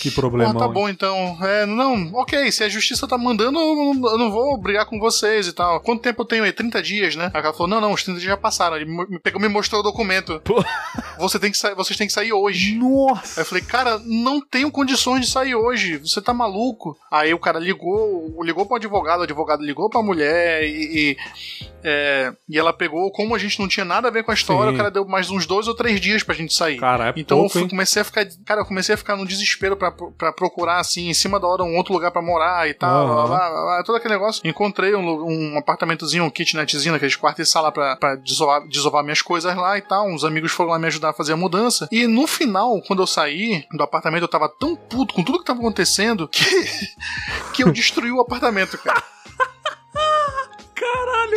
Que 0.00 0.10
problema. 0.10 0.50
Ah, 0.50 0.54
tá 0.54 0.68
bom 0.68 0.88
então. 0.88 1.38
É, 1.42 1.64
não, 1.64 2.10
ok, 2.14 2.50
se 2.50 2.64
a 2.64 2.68
justiça 2.68 3.06
tá 3.06 3.16
mandando, 3.16 3.58
eu 3.58 3.74
não, 4.02 4.20
eu 4.20 4.30
vou 4.30 4.56
brigar 4.58 4.84
com 4.86 4.98
vocês 4.98 5.46
e 5.46 5.52
tal. 5.52 5.80
Quanto 5.80 6.02
tempo 6.02 6.22
eu 6.22 6.26
tenho 6.26 6.44
aí? 6.44 6.52
30 6.52 6.82
dias, 6.82 7.14
né? 7.16 7.30
Aí 7.32 7.40
ela 7.42 7.52
falou: 7.52 7.68
não, 7.68 7.80
não, 7.80 7.92
os 7.92 8.02
30 8.02 8.18
dias 8.20 8.30
já 8.30 8.36
passaram. 8.36 8.76
Ele 8.76 8.84
me 8.84 9.18
pegou 9.20 9.40
me 9.40 9.48
mostrou 9.48 9.80
o 9.80 9.84
documento. 9.84 10.40
Pô. 10.44 10.62
Você 11.18 11.38
tem 11.38 11.50
que 11.50 11.58
vocês 11.74 11.96
têm 11.96 12.06
que 12.06 12.12
sair 12.12 12.32
hoje. 12.32 12.72
Aí 12.72 12.78
Nossa. 12.78 13.40
eu 13.40 13.44
falei, 13.44 13.62
cara, 13.64 13.98
não 14.04 14.40
tenho 14.40 14.70
condições 14.70 15.20
de 15.24 15.30
sair 15.30 15.54
hoje. 15.54 15.96
Você 15.98 16.20
tá 16.20 16.34
maluco? 16.34 16.96
Aí 17.10 17.32
o 17.32 17.38
cara 17.38 17.58
ligou, 17.58 18.42
ligou 18.42 18.66
pro 18.66 18.76
advogado, 18.76 19.20
o 19.20 19.22
advogado 19.24 19.62
ligou 19.64 19.88
pra 19.88 20.02
mulher 20.02 20.64
e. 20.64 20.68
e, 21.12 21.16
é, 21.88 22.32
e 22.48 22.58
ela 22.58 22.72
pegou, 22.72 23.10
como 23.12 23.34
a 23.34 23.38
gente 23.38 23.60
não 23.60 23.68
tinha 23.68 23.84
nada 23.84 24.08
a 24.08 24.10
ver 24.10 24.24
com 24.24 24.32
a 24.32 24.34
história, 24.34 24.70
Sim. 24.70 24.74
o 24.74 24.76
cara 24.76 24.90
deu 24.90 25.06
mais 25.06 25.30
uns 25.30 25.46
dois 25.46 25.68
ou 25.68 25.74
três 25.74 26.00
dias 26.00 26.22
pra 26.24 26.34
gente 26.34 26.52
sair. 26.52 26.78
Cara, 26.78 27.08
é 27.10 27.12
Então 27.16 27.38
eu 27.38 27.42
pouco, 27.42 27.52
fui- 27.52 27.62
hein? 27.62 27.68
comecei 27.68 28.02
a 28.02 28.04
ficar, 28.04 28.26
cara, 28.44 28.62
eu 28.62 28.66
comecei 28.66 28.94
a 28.94 28.98
ficar 28.98 29.14
no 29.16 29.24
desespero 29.26 29.75
pra, 29.76 29.92
pra 29.92 30.32
procurar 30.32 30.78
assim, 30.80 31.08
em 31.08 31.14
cima 31.14 31.38
da 31.38 31.46
hora 31.46 31.62
um 31.62 31.76
outro 31.76 31.92
lugar 31.92 32.10
pra 32.10 32.22
morar 32.22 32.68
e 32.68 32.74
tal, 32.74 33.06
Aham. 33.06 33.14
blá, 33.14 33.26
blá, 33.26 33.50
blá, 33.50 33.62
blá, 33.62 33.82
todo 33.84 33.96
aquele 33.96 34.14
negócio. 34.14 34.46
Encontrei 34.46 34.94
um, 34.94 35.54
um 35.54 35.58
apartamentozinho, 35.58 36.24
um 36.24 36.30
kitnetzinho, 36.30 36.94
aqueles 36.94 37.16
quartos 37.16 37.48
e 37.48 37.50
sala 37.50 37.70
pra, 37.70 37.96
pra 37.96 38.16
desovar, 38.16 38.66
desovar 38.68 39.02
minhas 39.02 39.22
coisas 39.22 39.54
lá 39.56 39.76
e 39.78 39.82
tal. 39.82 40.08
Uns 40.08 40.24
amigos 40.24 40.52
foram 40.52 40.70
lá 40.70 40.78
me 40.78 40.86
ajudar 40.86 41.10
a 41.10 41.14
fazer 41.14 41.32
a 41.32 41.36
mudança. 41.36 41.88
E 41.92 42.06
no 42.06 42.26
final, 42.26 42.80
quando 42.86 43.02
eu 43.02 43.06
saí 43.06 43.64
do 43.72 43.82
apartamento, 43.82 44.22
eu 44.22 44.28
tava 44.28 44.48
tão 44.48 44.74
puto 44.76 45.14
com 45.14 45.22
tudo 45.22 45.38
que 45.38 45.44
tava 45.44 45.58
acontecendo 45.58 46.28
que, 46.28 46.44
que 47.52 47.64
eu 47.64 47.72
destruí 47.72 48.10
o 48.10 48.20
apartamento, 48.20 48.78
cara. 48.78 49.02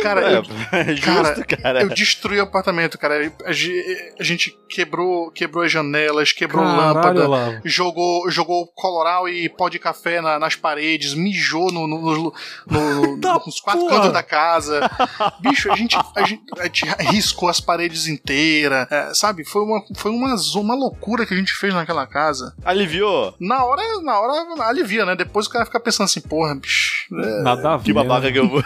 Caralho, 0.02 0.42
cara, 0.44 0.78
eu, 0.78 0.78
É, 0.92 0.94
justo, 0.96 1.44
cara. 1.62 1.82
eu 1.82 1.88
destruí 1.88 2.38
o 2.38 2.42
apartamento, 2.42 2.98
cara. 2.98 3.32
A 3.44 3.52
ge- 3.52 4.12
a 4.18 4.22
gente 4.22 4.56
quebrou, 4.68 5.30
quebrou 5.30 5.64
as 5.64 5.72
janelas, 5.72 6.32
quebrou 6.32 6.62
Caralho, 6.64 6.94
lâmpada, 6.94 7.24
Olavo. 7.26 7.60
jogou, 7.64 8.30
jogou 8.30 8.66
coloral 8.68 9.28
e 9.28 9.48
pó 9.48 9.68
de 9.68 9.78
café 9.78 10.20
na- 10.20 10.38
nas 10.38 10.54
paredes, 10.54 11.14
mijou 11.14 11.72
no, 11.72 11.86
no- 11.86 12.00
no- 12.00 12.34
no- 12.66 13.16
Da 13.20 13.34
nos 13.34 13.60
quatro 13.60 13.80
porra! 13.82 13.96
cantos 13.96 14.12
da 14.12 14.22
casa. 14.22 14.80
Bicho, 15.40 15.70
a 15.72 15.76
gente, 15.76 15.96
a 16.16 16.22
gente, 16.24 16.42
a 16.58 16.64
gente 16.64 16.84
riscou 17.12 17.48
as 17.48 17.60
paredes 17.60 18.06
inteiras, 18.06 18.86
é, 18.90 19.12
sabe? 19.14 19.44
Foi 19.44 19.62
uma, 19.62 19.82
foi 19.96 20.10
uma, 20.10 20.34
uma 20.56 20.74
loucura 20.74 21.26
que 21.26 21.34
a 21.34 21.36
gente 21.36 21.52
fez 21.52 21.74
naquela 21.74 22.06
casa. 22.06 22.54
Aliviou? 22.64 23.34
Na 23.40 23.64
hora, 23.64 23.82
na 24.02 24.20
hora 24.20 24.64
alivia, 24.64 25.04
né? 25.04 25.14
Depois 25.16 25.46
o 25.46 25.50
cara 25.50 25.64
fica 25.66 25.80
pensando 25.80 26.04
assim, 26.06 26.20
porra, 26.20 26.54
bicho, 26.54 26.99
Nada 27.10 27.74
a 27.74 27.76
ver. 27.78 27.84
Que 27.84 27.92
babaca 27.92 28.26
né? 28.26 28.32
que 28.32 28.38
eu 28.38 28.48
vou. 28.48 28.62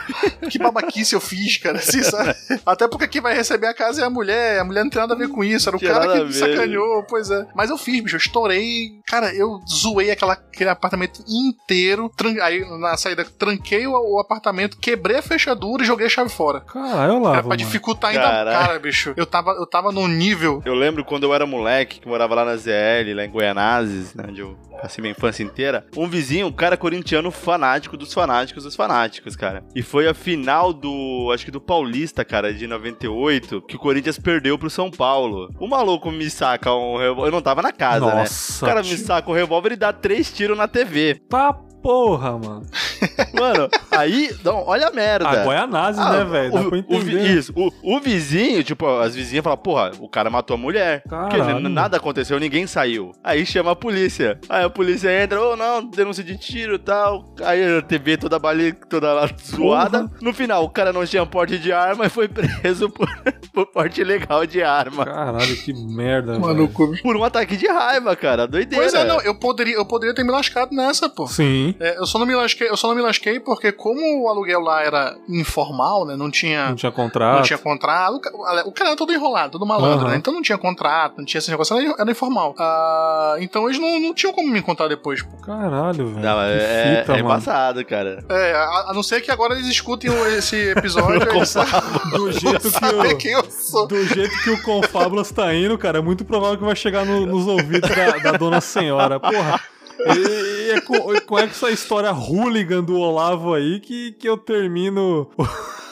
que 0.51 0.59
babaquice 0.59 1.15
eu 1.15 1.21
fiz, 1.21 1.57
cara, 1.57 1.79
assim, 1.79 2.03
sabe? 2.03 2.35
Até 2.65 2.87
porque 2.87 3.09
quem 3.09 3.21
vai 3.23 3.35
receber 3.35 3.67
a 3.67 3.75
casa 3.75 4.03
é 4.03 4.05
a 4.05 4.11
mulher, 4.11 4.61
a 4.61 4.65
mulher 4.65 4.85
não 4.85 4.91
tem 4.91 5.01
nada 5.01 5.15
a 5.15 5.17
ver 5.17 5.29
com 5.29 5.43
isso, 5.43 5.69
era 5.69 5.77
o 5.77 5.79
Tinha 5.79 5.93
cara 5.93 6.27
que 6.27 6.33
sacaneou, 6.33 7.05
pois 7.05 7.31
é. 7.31 7.47
Mas 7.55 7.71
eu 7.71 7.79
fiz, 7.79 8.03
bicho, 8.03 8.17
eu 8.17 8.19
estourei, 8.19 9.01
cara, 9.15 9.35
eu 9.35 9.61
zoei 9.69 10.11
aquela, 10.11 10.33
aquele 10.35 10.71
apartamento 10.71 11.23
inteiro, 11.29 12.11
tran- 12.17 12.43
aí 12.43 12.61
na 12.79 12.97
saída 12.97 13.25
tranquei 13.25 13.87
o, 13.87 13.93
o 13.93 14.19
apartamento, 14.21 14.79
quebrei 14.79 15.19
a 15.19 15.23
fechadura 15.23 15.83
e 15.83 15.87
joguei 15.87 16.07
a 16.07 16.11
chave 16.11 16.31
fora. 16.31 16.61
Caralho, 16.61 17.03
Era 17.03 17.15
Olavo. 17.15 17.35
pra 17.35 17.43
mano. 17.43 17.57
dificultar 17.57 18.11
ainda, 18.11 18.23
Caralho. 18.23 18.59
cara, 18.67 18.79
bicho. 18.79 19.13
Eu 19.17 19.27
tava, 19.27 19.51
eu 19.53 19.67
tava 19.67 19.93
num 19.93 20.09
nível. 20.09 20.63
Eu 20.65 20.75
lembro 20.75 21.05
quando 21.05 21.25
eu 21.25 21.35
era 21.35 21.47
moleque, 21.47 22.01
que 22.01 22.09
morava 22.09 22.35
lá 22.35 22.45
na 22.45 22.57
ZL, 22.57 23.15
lá 23.15 23.25
em 23.25 23.31
Goianazes, 23.31 24.15
né, 24.15 24.25
onde 24.29 24.41
eu 24.41 24.57
passei 24.81 25.01
minha 25.01 25.13
infância 25.13 25.43
inteira. 25.43 25.87
Um 25.97 26.09
vizinho, 26.09 26.47
um 26.47 26.53
cara 26.53 26.77
corintiano 26.77 27.31
fanático 27.31 27.97
dos 27.97 28.13
fanáticos 28.13 28.65
dos 28.65 28.75
fanáticos, 28.77 29.37
cara. 29.37 29.65
E 29.75 29.83
foi 29.83 30.09
a 30.09 30.15
final 30.15 30.73
do, 30.73 31.31
acho 31.33 31.45
que 31.45 31.51
do 31.51 31.61
Paulista, 31.61 32.25
cara, 32.25 32.53
de 32.53 32.67
98, 32.67 33.63
que 33.63 33.77
o 33.77 33.79
Corinthians 33.79 34.19
perdeu 34.19 34.59
pro 34.59 34.69
São 34.71 34.91
Paulo. 34.91 35.51
O 35.59 35.67
maluco 35.69 36.11
me 36.11 36.29
saca 36.29 36.73
um. 36.75 37.01
Eu 37.01 37.31
não 37.31 37.41
tava 37.41 37.63
na 37.63 37.73
casa, 37.73 38.07
né? 38.07 38.15
Nossa. 38.15 38.65
O 38.65 38.69
cara 38.69 38.83
me 38.83 38.97
saca 39.05 39.31
um 39.31 39.35
revólver 39.35 39.73
e 39.73 39.77
dá 39.77 39.93
três 39.93 40.33
tiros 40.33 40.57
na 40.57 40.67
TV. 40.67 41.21
Tá 41.29 41.53
porra, 41.85 42.33
mano. 42.39 42.63
Mano, 43.39 43.69
aí, 43.91 44.35
não, 44.43 44.65
olha 44.67 44.89
a 44.89 44.91
merda. 44.91 45.29
A 45.29 45.45
Guaianazes, 45.45 46.01
Ah, 46.01 46.13
né, 46.19 46.25
velho? 46.25 46.53
Dá 46.53 46.61
o- 46.61 46.71
pra 46.71 46.79
o 46.97 47.19
isso, 47.19 47.53
o, 47.55 47.97
o 47.97 48.01
vizinho, 48.01 48.63
tipo, 48.65 48.87
as 49.01 49.15
vizinhas 49.15 49.43
falam, 49.45 49.59
porra, 49.59 49.91
o 50.01 50.09
cara 50.09 50.31
matou 50.31 50.55
a 50.55 50.59
mulher. 50.59 51.03
Porque 51.03 51.37
Caralho. 51.37 51.59
n- 51.61 51.69
nada 51.69 51.97
aconteceu, 51.99 52.39
ninguém 52.41 52.67
saiu. 52.67 53.13
Aí 53.23 53.45
chama 53.45 53.73
a 53.73 53.77
polícia. 53.77 54.39
Aí 54.49 54.65
a 54.65 54.71
polícia 54.71 55.11
entra, 55.23 55.41
ô 55.43 55.57
não, 55.57 55.85
denúncia 55.85 56.25
de 56.25 56.39
tiro 56.39 56.77
e 56.77 56.79
tal. 56.79 57.35
Aí 57.45 57.79
a 57.79 57.83
TV 57.83 58.17
toda 58.17 58.39
bali, 58.39 58.73
toda 58.73 59.13
lá 59.13 59.29
zoada. 59.45 60.11
No 60.23 60.33
final, 60.33 60.65
o 60.65 60.71
cara 60.71 60.93
não 60.93 61.05
tinha 61.05 61.27
porte 61.27 61.59
de 61.59 61.73
arma 61.73 62.07
e 62.07 62.09
foi 62.09 62.29
preso 62.29 62.89
por, 62.89 63.09
por 63.53 63.67
porte 63.67 64.01
ilegal 64.01 64.47
de 64.47 64.63
arma. 64.63 65.05
Caralho, 65.05 65.57
que 65.57 65.73
merda, 65.75 66.39
Mano, 66.39 66.69
Por 67.03 67.17
um 67.17 67.25
ataque 67.25 67.57
de 67.57 67.67
raiva, 67.67 68.15
cara. 68.17 68.47
Doideira. 68.47 68.83
Pois 68.83 68.95
é, 68.95 69.05
não, 69.05 69.21
eu 69.21 69.35
poderia, 69.39 69.75
eu 69.75 69.85
poderia 69.87 70.15
ter 70.15 70.25
me 70.25 70.31
lascado 70.31 70.75
nessa, 70.75 71.09
pô. 71.09 71.27
Sim, 71.27 71.74
É, 71.81 71.99
eu, 71.99 72.07
só 72.07 72.19
não 72.19 72.27
me 72.27 72.35
lasquei, 72.35 72.69
eu 72.69 72.77
só 72.77 72.89
não 72.89 72.95
me 72.95 73.03
lasquei 73.03 73.41
porque, 73.41 73.73
como 73.73 74.23
o 74.25 74.29
aluguel 74.29 74.61
lá 74.61 74.83
era 74.83 75.17
informal, 75.29 76.07
né? 76.07 76.17
Não 76.17 76.31
tinha. 76.31 76.69
não 76.69 76.77
tinha 76.77 76.93
contrato. 76.93 77.37
Não 77.37 77.43
tinha 77.43 77.59
contrato. 77.59 78.15
O 78.17 78.21
ca- 78.21 78.31
O 78.67 78.73
cara 78.73 78.91
era 78.91 78.97
todo 78.97 79.13
enrolado, 79.13 79.53
todo 79.53 79.67
malandro, 79.67 80.05
Aham. 80.07 80.11
né? 80.13 80.17
Então 80.17 80.33
não 80.33 80.43
tinha 80.43 80.57
contrato, 80.59 81.19
não 81.19 81.25
tinha 81.25 81.39
esse 81.39 81.51
negócio, 81.51 81.77
era, 81.77 81.95
era 81.99 82.11
informal. 82.11 82.55
Ah, 82.59 83.37
então 83.41 83.67
eles 83.69 83.79
não, 83.79 83.99
não 84.01 84.15
tinham 84.15 84.33
como 84.33 84.49
me 84.51 84.63
contar 84.63 84.89
depois, 84.89 85.23
pô. 85.23 85.37
Caralho, 85.39 86.07
velho. 86.09 86.21
Não, 86.25 86.37
que 86.37 86.53
é, 86.63 86.97
fita, 87.01 87.13
é 87.13 87.17
mano. 87.23 87.35
embaçado, 87.35 87.85
cara. 87.85 88.25
É, 88.29 88.53
a, 88.55 88.85
a 88.89 88.93
não 88.95 89.03
ser 89.03 89.21
que 89.21 89.31
agora 89.31 89.55
eles 89.55 89.67
escutem 89.67 90.11
esse 90.37 90.57
episódio 90.71 91.21
e 91.23 92.11
Do 92.19 92.33
jeito 92.33 92.71
que 92.71 93.15
quem 93.17 93.33
eu 93.33 93.45
sou. 93.51 93.85
o, 93.85 93.87
do 93.87 94.05
jeito 94.07 94.37
que 94.43 94.51
o 94.51 94.63
Confábulas 94.63 95.31
tá 95.31 95.53
indo, 95.55 95.77
cara, 95.79 95.99
é 95.99 96.03
muito 96.03 96.25
provável 96.25 96.59
que 96.59 96.65
vai 96.65 96.77
chegar 96.77 97.05
no- 97.05 97.27
nos 97.27 97.47
ouvidos 97.47 97.89
da, 97.91 98.19
da 98.19 98.33
dona 98.39 98.61
senhora. 98.61 99.19
Porra. 99.21 99.61
E, 100.07 100.54
e 100.65 100.71
é 100.71 100.81
com, 100.81 100.99
com 101.27 101.39
essa 101.39 101.71
história 101.71 102.11
hooligan 102.11 102.83
do 102.83 102.97
Olavo 102.97 103.53
aí 103.53 103.81
que, 103.81 104.13
que 104.13 104.27
eu 104.27 104.39
termino 104.39 105.31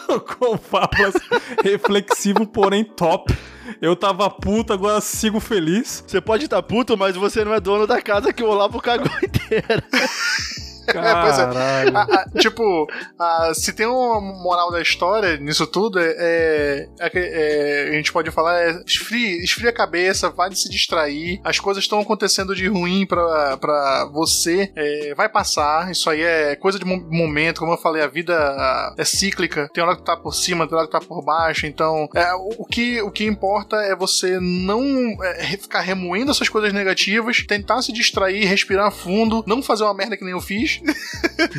o 0.09 0.21
Confábulas 0.39 1.15
reflexivo, 1.63 2.47
porém 2.47 2.83
top. 2.83 3.37
Eu 3.81 3.95
tava 3.95 4.29
puto, 4.31 4.73
agora 4.73 5.01
sigo 5.01 5.41
feliz. 5.41 6.03
Você 6.07 6.21
pode 6.21 6.45
estar 6.45 6.63
puto, 6.63 6.97
mas 6.97 7.17
você 7.17 7.45
não 7.45 7.55
é 7.55 7.61
dono 7.61 7.87
da 7.87 8.01
casa 8.01 8.33
que 8.33 8.43
o 8.43 8.49
Olavo 8.49 8.81
cagou 8.81 9.13
inteira. 9.23 9.85
Pois 10.87 11.38
é. 11.38 11.42
Caralho. 11.42 11.97
Ah, 11.97 12.07
ah, 12.11 12.38
tipo, 12.38 12.87
ah, 13.18 13.53
se 13.55 13.73
tem 13.73 13.87
uma 13.87 14.21
moral 14.21 14.71
da 14.71 14.81
história 14.81 15.37
nisso 15.37 15.66
tudo, 15.66 15.99
é, 15.99 16.14
é- 16.18 16.88
é 17.01 17.11
é, 17.14 17.88
a 17.90 17.92
gente 17.92 18.12
pode 18.12 18.31
falar, 18.31 18.61
é 18.61 18.83
esfria, 18.87 19.42
esfria 19.42 19.71
a 19.71 19.75
cabeça, 19.75 20.31
vai 20.31 20.49
de 20.51 20.59
se 20.59 20.68
distrair, 20.68 21.40
as 21.45 21.59
coisas 21.59 21.85
estão 21.85 22.01
acontecendo 22.01 22.55
de 22.55 22.66
ruim 22.68 23.07
pra, 23.07 23.57
pra 23.59 24.09
você, 24.12 24.73
é, 24.77 25.14
vai 25.14 25.29
passar, 25.29 25.90
isso 25.90 26.09
aí 26.11 26.23
é 26.23 26.57
coisa 26.57 26.79
de 26.79 26.85
mo- 26.85 27.07
momento, 27.11 27.61
como 27.61 27.73
eu 27.73 27.79
falei, 27.79 28.03
a 28.03 28.07
vida 28.09 28.95
é 28.99 29.05
cíclica, 29.05 29.68
tem 29.73 29.83
hora 29.85 29.97
que 29.97 30.05
tá 30.05 30.16
por 30.16 30.35
cima, 30.35 30.66
tem 30.66 30.77
hora 30.77 30.87
que 30.87 30.92
tá 30.92 31.01
por 31.01 31.23
baixo, 31.25 31.66
então 31.66 32.09
o, 32.14 32.62
o 32.62 32.64
que, 32.66 33.01
o 33.03 33.11
que 33.11 33.25
importa 33.25 33.77
é 33.77 33.95
você 33.95 34.38
não 34.40 34.83
ficar 35.61 35.81
remoendo 35.81 36.31
essas 36.31 36.49
coisas 36.49 36.73
negativas, 36.73 37.45
tentar 37.47 37.83
se 37.83 37.92
distrair, 37.92 38.45
respirar 38.47 38.90
fundo, 38.92 39.45
não 39.47 39.62
fazer 39.62 39.85
uma 39.85 39.95
merda 39.95 40.16
que 40.16 40.25
nem 40.25 40.33
eu 40.33 40.40
fiz, 40.40 40.72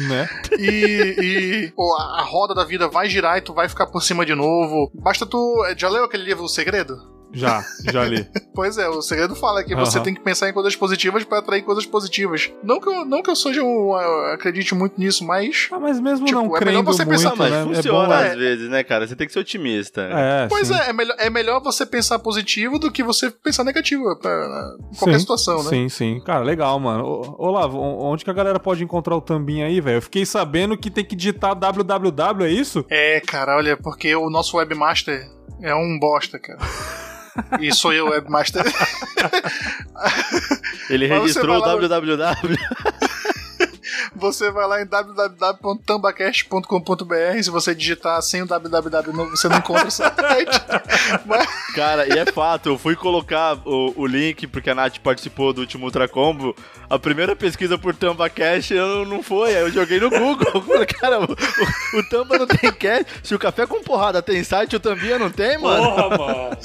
Né? 0.08 0.30
e, 0.58 1.16
e, 1.20 1.72
pô, 1.76 1.96
a 1.96 2.14
a 2.20 2.22
roda 2.24 2.54
da 2.54 2.64
vida 2.64 2.88
vai 2.88 3.10
girar 3.10 3.38
e 3.38 3.42
tu 3.42 3.54
vai 3.54 3.68
ficar 3.68 3.88
por 3.88 4.02
cima 4.02 4.26
de 4.26 4.34
novo. 4.34 4.90
Basta 4.94 5.26
tu. 5.26 5.64
Já 5.78 5.90
leu 5.90 6.06
aquele 6.06 6.24
livro 6.24 6.44
O 6.44 6.50
Segredo? 6.50 6.96
Já, 7.34 7.64
já 7.92 8.06
li. 8.06 8.28
Pois 8.56 8.78
é, 8.78 8.88
o 8.88 9.02
segredo 9.02 9.36
fala 9.36 9.64
que 9.64 9.76
você 9.76 10.00
tem 10.00 10.14
que 10.14 10.22
pensar 10.22 10.48
em 10.48 10.54
coisas 10.54 10.76
positivas 10.76 11.24
pra 11.24 11.40
atrair 11.40 11.64
coisas 11.64 11.88
positivas. 11.88 12.52
Não 12.64 12.80
que 12.80 12.88
eu, 12.88 13.04
não 13.04 13.24
que 13.24 13.32
eu 13.32 13.36
seja 13.36 13.64
um, 13.64 14.00
eu 14.00 14.34
acredite 14.34 14.76
muito 14.76 15.00
nisso, 15.00 15.26
mas. 15.26 15.70
Ah, 15.72 15.80
mas 15.80 16.00
mesmo 16.00 16.28
Tipo, 16.28 16.40
não 16.40 16.46
é 16.46 16.50
melhor 16.50 16.60
crendo 16.60 16.84
você 16.84 17.04
muito, 17.04 17.20
pensar, 17.20 17.36
mas 17.36 17.52
né? 17.52 17.64
funciona 17.64 18.04
é 18.04 18.08
bom, 18.08 18.14
às 18.14 18.36
vezes, 18.38 18.70
né, 18.70 18.84
cara? 18.84 19.08
Você 19.08 19.16
tem 19.16 19.26
que 19.26 19.34
ser 19.34 19.40
otimista. 19.40 20.02
é, 20.02 20.48
Pois 20.48 20.68
sim. 20.68 20.76
é, 20.76 20.90
é 20.90 20.94
melhor, 20.94 21.16
é 21.18 21.30
melhor 21.32 21.64
você 21.64 21.84
pensar 21.84 22.20
positivo 22.20 22.78
do 22.78 22.92
que 22.92 23.02
você 23.02 23.32
pensar 23.32 23.64
negativo 23.64 24.04
pra, 24.20 24.76
em 24.92 24.96
qualquer 24.96 25.14
Sim, 25.16 25.20
situação, 25.20 25.64
né? 25.64 25.70
Sim, 25.72 25.90
sim. 25.90 26.22
Cara, 26.24 26.44
legal, 26.44 26.80
mano. 26.80 27.04
Ô, 27.04 27.48
Olavo, 27.48 27.80
onde 27.80 28.24
que 28.24 28.30
a 28.30 28.34
galera 28.34 28.60
pode 28.60 28.84
encontrar 28.84 29.16
o 29.16 29.22
Tambim 29.22 29.64
aí, 29.64 29.82
velho? 29.82 29.98
Eu 29.98 30.02
fiquei 30.04 30.28
sabendo 30.28 30.78
que 30.78 30.92
tem 30.92 31.04
que 31.04 31.16
digitar 31.16 31.56
www, 31.56 32.46
é 32.46 32.52
isso? 32.52 32.86
É, 32.88 33.20
cara, 33.20 33.58
olha, 33.58 33.76
porque 33.76 34.16
o 34.16 34.30
nosso 34.30 34.58
webmaster 34.58 35.28
é 35.60 35.74
um 35.74 35.98
bosta, 36.00 36.38
cara. 36.38 36.60
E 37.60 37.74
sou 37.74 37.94
eu, 37.94 38.10
webmaster. 38.10 38.64
Ele 40.90 41.08
registrou 41.08 41.58
o 41.58 41.62
www. 41.62 42.58
Você 44.16 44.52
vai 44.52 44.68
lá 44.68 44.82
em 44.82 44.86
www.tambacast.com.br. 44.86 47.42
Se 47.42 47.50
você 47.50 47.74
digitar 47.76 48.22
sem 48.22 48.42
o 48.42 48.46
www, 48.46 49.30
você 49.30 49.50
não 49.50 49.58
encontra 49.58 49.88
o 49.88 49.92
site. 49.92 50.14
Mas, 51.26 51.48
Cara, 51.76 52.08
e 52.08 52.18
é 52.18 52.26
fato, 52.26 52.70
eu 52.70 52.78
fui 52.78 52.96
colocar 52.96 53.58
o, 53.66 53.94
o 53.96 54.06
link 54.06 54.48
porque 54.48 54.70
a 54.70 54.76
Nath 54.76 55.00
participou 55.00 55.52
do 55.54 55.62
último 55.62 55.86
Ultra 55.86 56.08
Combo. 56.08 56.56
A 56.90 57.00
primeira 57.00 57.34
pesquisa 57.36 57.78
por 57.78 57.96
Tamba 57.96 58.30
Cash 58.30 58.72
eu 58.72 59.06
não 59.06 59.24
foi, 59.24 59.56
aí 59.56 59.62
eu 59.62 59.72
joguei 59.72 60.00
no 60.00 60.10
Google. 60.10 60.64
Cara, 61.00 61.20
o, 61.20 61.24
o, 61.24 62.00
o 62.00 62.10
Tamba 62.10 62.38
não 62.38 62.48
tem 62.48 62.72
cash. 62.72 63.06
Se 63.24 63.34
o 63.34 63.40
Café 63.40 63.66
com 63.66 63.82
Porrada 63.84 64.22
tem 64.22 64.44
site, 64.44 64.76
o 64.76 64.80
Tambinha 64.80 65.18
não 65.18 65.32
tem, 65.32 65.58
mano. 65.58 65.84
Porra, 65.84 66.18
mano. 66.18 66.58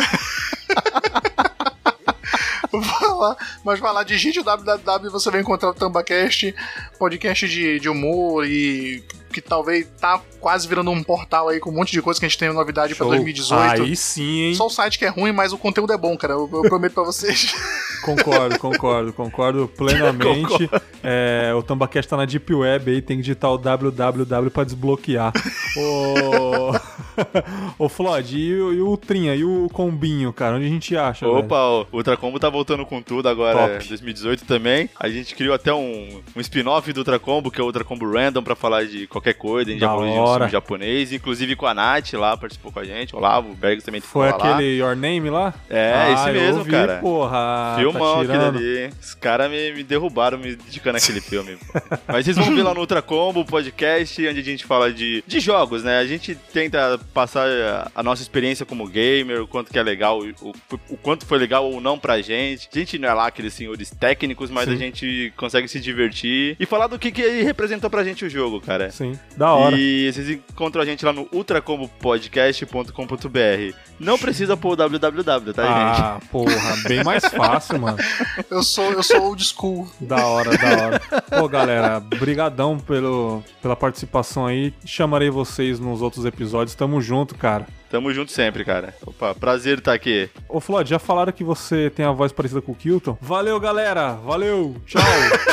Lá, 3.19 3.37
mas 3.65 3.81
vai 3.81 3.93
lá, 3.93 4.03
digite 4.03 4.41
o 4.41 4.45
www 4.45 5.07
e 5.07 5.11
você 5.11 5.31
vai 5.31 5.41
encontrar 5.41 5.71
o 5.71 5.75
Tambacast, 5.75 6.55
podcast 6.99 7.49
de, 7.49 7.81
de 7.81 7.89
humor 7.89 8.47
e 8.47 9.03
que 9.33 9.43
talvez 9.43 9.87
tá 10.01 10.21
quase 10.41 10.67
virando 10.67 10.91
um 10.91 11.03
portal 11.03 11.49
aí 11.49 11.61
com 11.61 11.71
um 11.71 11.75
monte 11.75 11.93
de 11.93 12.01
coisa 12.01 12.19
que 12.19 12.25
a 12.25 12.29
gente 12.29 12.39
tem 12.39 12.53
novidade 12.53 12.95
pra 12.95 13.05
Show. 13.05 13.15
2018. 13.15 13.83
Aí 13.83 13.97
sim, 13.97 14.41
hein? 14.41 14.55
Só 14.55 14.67
o 14.67 14.71
site 14.71 14.99
que 14.99 15.05
é 15.05 15.09
ruim, 15.09 15.33
mas 15.33 15.53
o 15.53 15.59
conteúdo 15.59 15.93
é 15.93 15.99
bom, 15.99 16.17
cara. 16.17 16.33
Eu, 16.33 16.49
eu 16.51 16.63
prometo 16.63 16.95
pra 16.95 17.03
vocês. 17.03 17.55
Concordo, 18.03 18.59
concordo, 18.59 19.13
concordo 19.13 19.69
plenamente. 19.69 20.71
É, 21.01 21.55
o 21.55 21.63
Tambacast 21.63 22.09
tá 22.09 22.17
na 22.17 22.25
Deep 22.25 22.53
Web 22.53 22.91
aí, 22.91 23.01
tem 23.01 23.17
que 23.17 23.23
digitar 23.23 23.51
o 23.51 23.57
www 23.57 24.51
pra 24.51 24.65
desbloquear. 24.65 25.33
Ô, 25.79 26.73
Ô 27.79 27.89
Flod, 27.89 28.33
e, 28.37 28.55
o- 28.61 28.73
e 28.73 28.81
o 28.81 28.97
Trinha, 28.97 29.35
e 29.35 29.45
o 29.45 29.69
Combinho, 29.73 30.33
cara? 30.33 30.57
Onde 30.57 30.67
a 30.67 30.69
gente 30.69 30.97
acha? 30.97 31.27
velho? 31.27 31.39
Opa, 31.39 31.57
o 31.63 31.87
Ultra 31.93 32.17
Combo 32.17 32.39
tá 32.39 32.49
voltando 32.49 32.85
com 32.87 33.01
tudo 33.03 33.29
agora, 33.29 33.59
Top. 33.59 33.85
em 33.85 33.89
2018 33.89 34.45
também. 34.45 34.89
A 34.99 35.09
gente 35.09 35.35
criou 35.35 35.55
até 35.55 35.73
um, 35.73 36.21
um 36.37 36.41
spin-off 36.41 36.93
do 36.93 36.99
Ultra 36.99 37.19
Combo, 37.19 37.51
que 37.51 37.61
é 37.61 37.63
o 37.63 37.67
Ultra 37.67 37.85
Combo 37.85 38.11
Random, 38.11 38.43
pra 38.43 38.55
falar 38.57 38.85
de 38.87 39.07
qualquer 39.07 39.35
coisa, 39.35 39.73
em 39.73 39.79
Da 39.79 39.87
japonês, 39.87 40.15
de 40.15 40.21
um 40.21 40.35
filme 40.35 40.51
japonês. 40.51 41.13
Inclusive 41.13 41.57
com 41.57 41.67
a 41.67 41.75
Nath 41.75 42.13
lá, 42.15 42.37
participou 42.37 42.73
com 42.73 42.81
a 42.81 42.85
gente. 42.85 43.15
Olavo, 43.15 43.51
o 43.51 43.55
Bergs 43.55 43.85
também 43.85 44.01
Foi 44.01 44.29
lá. 44.31 44.37
aquele 44.37 44.77
Your 44.79 44.97
Name 44.97 45.31
lá? 45.31 45.55
É, 45.69 45.93
Ah, 45.95 46.13
esse 46.13 46.33
mesmo, 46.33 46.59
ouvi, 46.59 46.71
cara. 46.71 46.99
Porra, 46.99 47.75
Filmão 47.79 48.27
tá 48.27 48.33
aquele 48.35 48.45
ali. 48.87 48.91
Os 49.01 49.15
caras 49.15 49.51
me, 49.51 49.73
me 49.73 49.83
derrubaram 49.85 50.39
me 50.39 50.55
dedicando 50.57 50.99
àquele 50.99 51.21
filme. 51.21 51.57
pô. 51.57 51.81
Mas 52.09 52.25
vocês 52.25 52.37
vão 52.37 52.55
ver 52.55 52.63
lá 52.63 52.75
no 52.75 52.81
Ultra 52.81 53.03
Combo, 53.03 53.45
podcast, 53.45 54.27
onde 54.27 54.41
a 54.41 54.45
gente 54.45 54.65
fala 54.65 54.93
de, 54.93 55.23
de 55.27 55.41
jogos, 55.41 55.83
né? 55.85 55.99
A 55.99 56.07
gente 56.07 56.35
tenta 56.53 56.99
passar 57.12 57.49
a, 57.49 57.90
a 57.94 58.03
nossa 58.03 58.23
experiência 58.23 58.66
como 58.66 58.87
gamer, 58.87 59.42
o 59.42 59.47
quanto 59.47 59.73
que 59.73 59.79
é 59.79 59.83
legal, 59.83 60.21
o, 60.40 60.55
o 60.90 60.97
quanto 60.97 61.27
foi 61.27 61.38
legal 61.38 61.71
ou 61.71 61.81
não 61.81 61.99
pra 61.99 62.21
gente. 62.21 62.68
A 62.73 62.79
gente 62.79 62.99
não 62.99 63.09
é 63.09 63.12
lá 63.12 63.27
aqueles 63.27 63.55
senhores 63.55 63.90
técnicos, 63.90 64.51
mas 64.51 64.68
Sim. 64.68 64.75
a 64.75 64.77
gente 64.77 65.33
consegue 65.37 65.68
se 65.68 65.81
divertir 65.81 66.57
e 66.59 66.66
falar 66.66 66.87
do 66.87 66.99
que, 66.99 67.11
que 67.11 67.42
representou 67.42 67.90
pra 67.90 68.05
gente 68.05 68.25
o 68.25 68.31
jogo, 68.31 68.61
cara. 68.61 68.90
Sim, 68.90 69.18
da 69.37 69.53
hora. 69.53 69.77
E 69.79 70.12
vocês 70.12 70.31
encontram 70.31 70.83
a 70.83 70.85
gente 70.85 71.05
lá 71.05 71.12
no 71.12 71.29
ultracombopodcast.com.br. 71.33 73.77
Não 73.99 74.18
precisa 74.18 74.57
pôr 74.57 74.73
o 74.73 74.77
www, 74.77 75.53
tá, 75.53 75.62
gente? 75.62 76.03
Ah, 76.03 76.21
porra, 76.31 76.77
bem 76.87 77.03
mais 77.03 77.25
fácil, 77.25 77.81
mano. 77.81 77.99
Eu 78.51 78.62
sou, 78.62 78.92
eu 78.92 79.03
sou 79.03 79.23
old 79.23 79.44
school. 79.44 79.88
Da 80.01 80.27
hora, 80.27 80.57
da 80.57 80.85
hora. 80.85 81.01
Pô, 81.38 81.49
galera, 81.49 82.01
brigadão 82.01 82.79
pelo, 82.79 83.42
pela 83.61 83.77
participação 83.77 84.47
aí. 84.47 84.73
Chamarei 84.85 85.31
vocês 85.31 85.79
nos 85.79 86.01
outros 86.01 86.25
episódios. 86.25 86.75
Tamo 86.75 86.98
junto, 87.01 87.35
cara. 87.35 87.67
Tamo 87.91 88.13
junto 88.13 88.31
sempre, 88.31 88.65
cara. 88.65 88.95
Opa, 89.07 89.35
prazer 89.35 89.79
estar 89.79 89.95
aqui. 89.95 90.29
Ô, 90.49 90.61
Flod, 90.61 90.89
já 90.89 90.99
falaram 90.99 91.33
que 91.33 91.43
você 91.43 91.91
tem 91.91 92.05
a 92.05 92.13
voz 92.13 92.33
parecida 92.33 92.61
com 92.61 92.73
o 92.73 92.75
Kilton? 92.75 93.17
Valeu, 93.21 93.59
galera. 93.59 94.13
Valeu. 94.13 94.77
Tchau. 94.87 95.03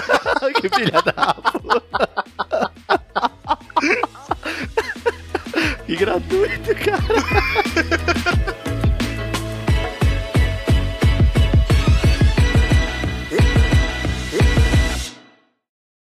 que 0.62 0.70
filha 0.70 1.02
da 1.02 1.34
puta. 1.34 2.10
que 5.86 5.96
gratuito, 5.96 6.76
cara. 6.76 8.05